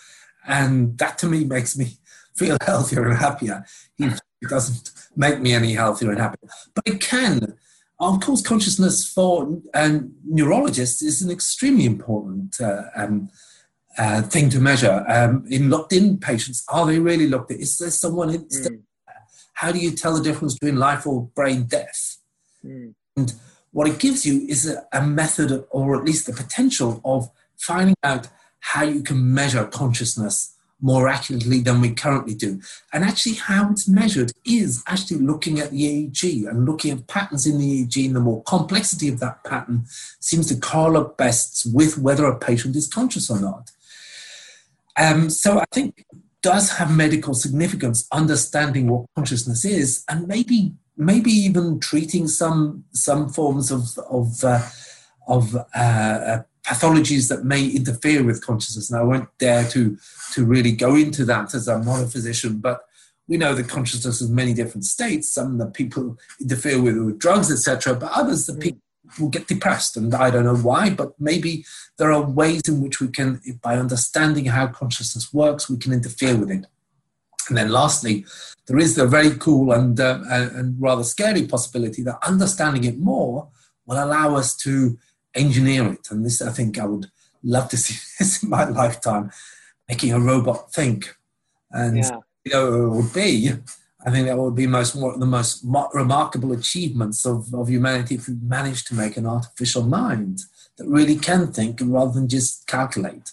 [0.46, 1.96] and that to me makes me
[2.36, 3.64] feel healthier and happier.
[3.98, 4.20] It
[4.50, 7.56] doesn't make me any healthier and happier, but it can.
[8.01, 13.28] Of course, consciousness for um, neurologists is an extremely important uh, um,
[13.96, 15.05] uh, thing to measure.
[15.09, 17.59] Um, in locked-in patients, are they really locked in?
[17.59, 18.30] Is there someone?
[18.30, 18.82] In, mm
[19.59, 22.18] how do you tell the difference between life or brain death?
[22.64, 22.94] Mm.
[23.16, 23.34] And
[23.72, 27.96] what it gives you is a, a method, or at least the potential of finding
[28.05, 28.28] out
[28.61, 32.60] how you can measure consciousness more accurately than we currently do.
[32.92, 37.46] And actually, how it's measured is actually looking at the EEG and looking at patterns
[37.46, 39.84] in the EEG, and the more complexity of that pattern
[40.20, 43.70] seems to correlate best with whether a patient is conscious or not.
[44.96, 46.04] Um, so I think
[46.42, 53.28] does have medical significance understanding what consciousness is and maybe maybe even treating some some
[53.28, 54.68] forms of of uh,
[55.26, 59.96] of uh, pathologies that may interfere with consciousness and i won't dare to
[60.32, 62.80] to really go into that as i'm not a physician but
[63.26, 67.50] we know that consciousness has many different states some that people interfere with with drugs
[67.50, 68.80] etc but others that people
[69.18, 69.96] will get depressed.
[69.96, 71.64] And I don't know why, but maybe
[71.96, 76.36] there are ways in which we can, by understanding how consciousness works, we can interfere
[76.36, 76.66] with it.
[77.48, 78.26] And then lastly,
[78.66, 83.48] there is the very cool and, uh, and rather scary possibility that understanding it more
[83.86, 84.98] will allow us to
[85.39, 86.11] engineer it.
[86.11, 87.07] And this, I think, I would
[87.43, 89.30] love to see this in my lifetime,
[89.89, 91.16] making a robot think.
[91.70, 92.18] And yeah.
[92.45, 93.53] you know, it would be
[94.07, 98.34] I think that would be most the most remarkable achievements of, of humanity if we
[98.41, 100.43] managed to make an artificial mind
[100.76, 103.32] that really can think rather than just calculate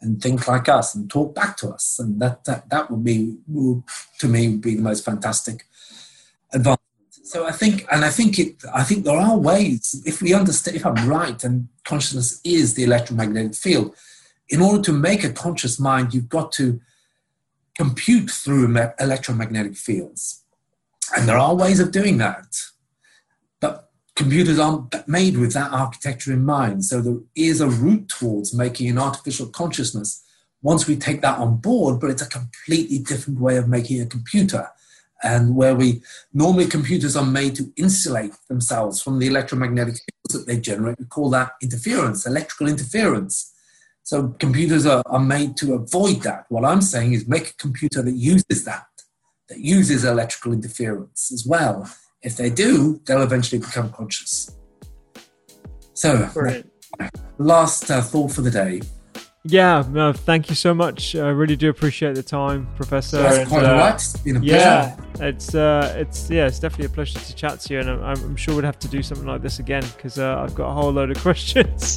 [0.00, 1.98] and think like us and talk back to us.
[1.98, 3.82] And that that, that would be would,
[4.20, 5.66] to me would be the most fantastic
[6.52, 6.85] advancement.
[7.26, 10.76] So I think, and I think it, I think there are ways if we understand,
[10.76, 13.96] if I'm right, and consciousness is the electromagnetic field.
[14.48, 16.80] In order to make a conscious mind, you've got to
[17.76, 20.44] compute through electromagnetic fields.
[21.16, 22.46] And there are ways of doing that.
[23.60, 26.84] But computers aren't made with that architecture in mind.
[26.84, 30.22] So there is a route towards making an artificial consciousness
[30.62, 34.06] once we take that on board, but it's a completely different way of making a
[34.06, 34.68] computer.
[35.26, 36.02] And where we
[36.32, 41.04] normally computers are made to insulate themselves from the electromagnetic fields that they generate, we
[41.06, 43.52] call that interference, electrical interference.
[44.04, 46.46] So computers are, are made to avoid that.
[46.48, 48.86] What I'm saying is make a computer that uses that,
[49.48, 51.90] that uses electrical interference as well.
[52.22, 54.56] If they do, they'll eventually become conscious.
[55.94, 56.30] So,
[57.38, 58.80] last uh, thought for the day.
[59.48, 61.14] Yeah, no, thank you so much.
[61.14, 63.18] I really do appreciate the time, Professor.
[63.22, 63.94] That's quite uh, right.
[63.94, 65.28] It's been a yeah, pleasure.
[65.28, 68.36] it's uh, it's yeah, it's definitely a pleasure to chat to you, and I'm, I'm
[68.36, 70.90] sure we'd have to do something like this again because uh, I've got a whole
[70.92, 71.96] load of questions.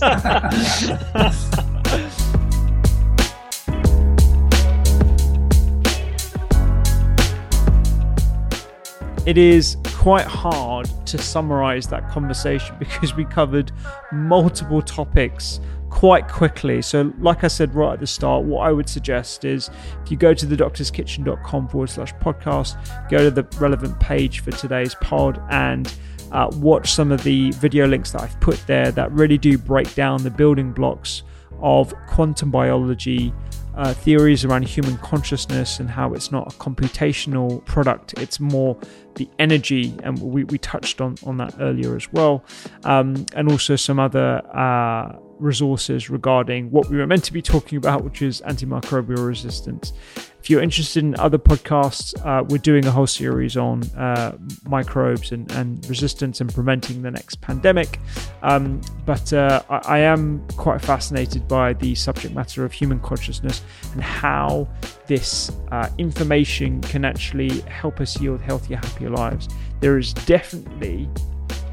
[9.26, 13.72] it is quite hard to summarize that conversation because we covered
[14.12, 16.82] multiple topics quite quickly.
[16.82, 19.70] So, like I said right at the start, what I would suggest is
[20.04, 22.78] if you go to thedoctorskitchen.com forward slash podcast,
[23.10, 25.94] go to the relevant page for today's pod and
[26.32, 29.94] uh, watch some of the video links that I've put there that really do break
[29.96, 31.24] down the building blocks
[31.60, 33.34] of quantum biology.
[33.76, 38.78] Uh, theories around human consciousness and how it's not a computational product, it's more
[39.16, 42.44] the energy, and we, we touched on, on that earlier as well,
[42.84, 47.78] um, and also some other uh, resources regarding what we were meant to be talking
[47.78, 49.94] about, which is antimicrobial resistance.
[50.42, 55.32] If you're interested in other podcasts, uh, we're doing a whole series on uh, microbes
[55.32, 58.00] and, and, resistance and preventing the next pandemic.
[58.42, 63.62] Um, but uh, I, I, am quite fascinated by the subject matter of human consciousness
[63.94, 64.68] and how
[65.08, 69.50] this uh, information can actually help us yield healthier, happier lives.
[69.82, 71.10] There is definitely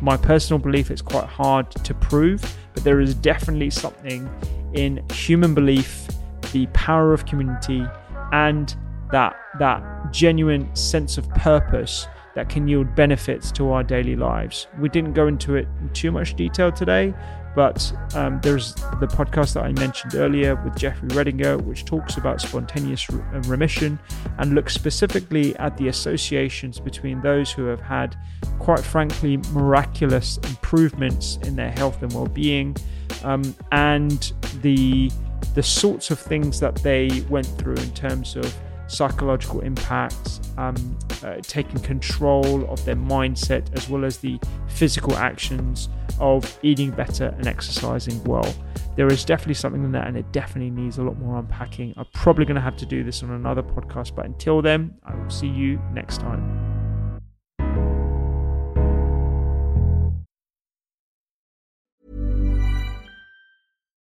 [0.01, 2.43] my personal belief it's quite hard to prove,
[2.75, 4.29] but there is definitely something
[4.75, 6.07] in human belief,
[6.53, 7.85] the power of community,
[8.33, 8.75] and
[9.13, 14.67] that that genuine sense of purpose that can yield benefits to our daily lives.
[14.79, 17.15] We didn't go into it in too much detail today,
[17.57, 22.43] but um, there's the podcast that I mentioned earlier with Jeffrey Rediger, which talks about
[22.43, 23.99] spontaneous uh, remission
[24.37, 28.15] and looks specifically at the associations between those who have had,
[28.59, 32.77] quite frankly, miraculous improvements in their health and well-being,
[33.25, 34.33] um, and
[34.63, 35.11] the
[35.55, 38.55] the sorts of things that they went through in terms of
[38.89, 44.39] psychological impacts, um, uh, taking control of their mindset, as well as the
[44.69, 45.89] physical actions
[46.21, 48.55] of eating better and exercising well.
[48.97, 51.95] There is definitely something in that, and it definitely needs a lot more unpacking.
[51.97, 55.15] I'm probably going to have to do this on another podcast, but until then, I
[55.15, 56.76] will see you next time.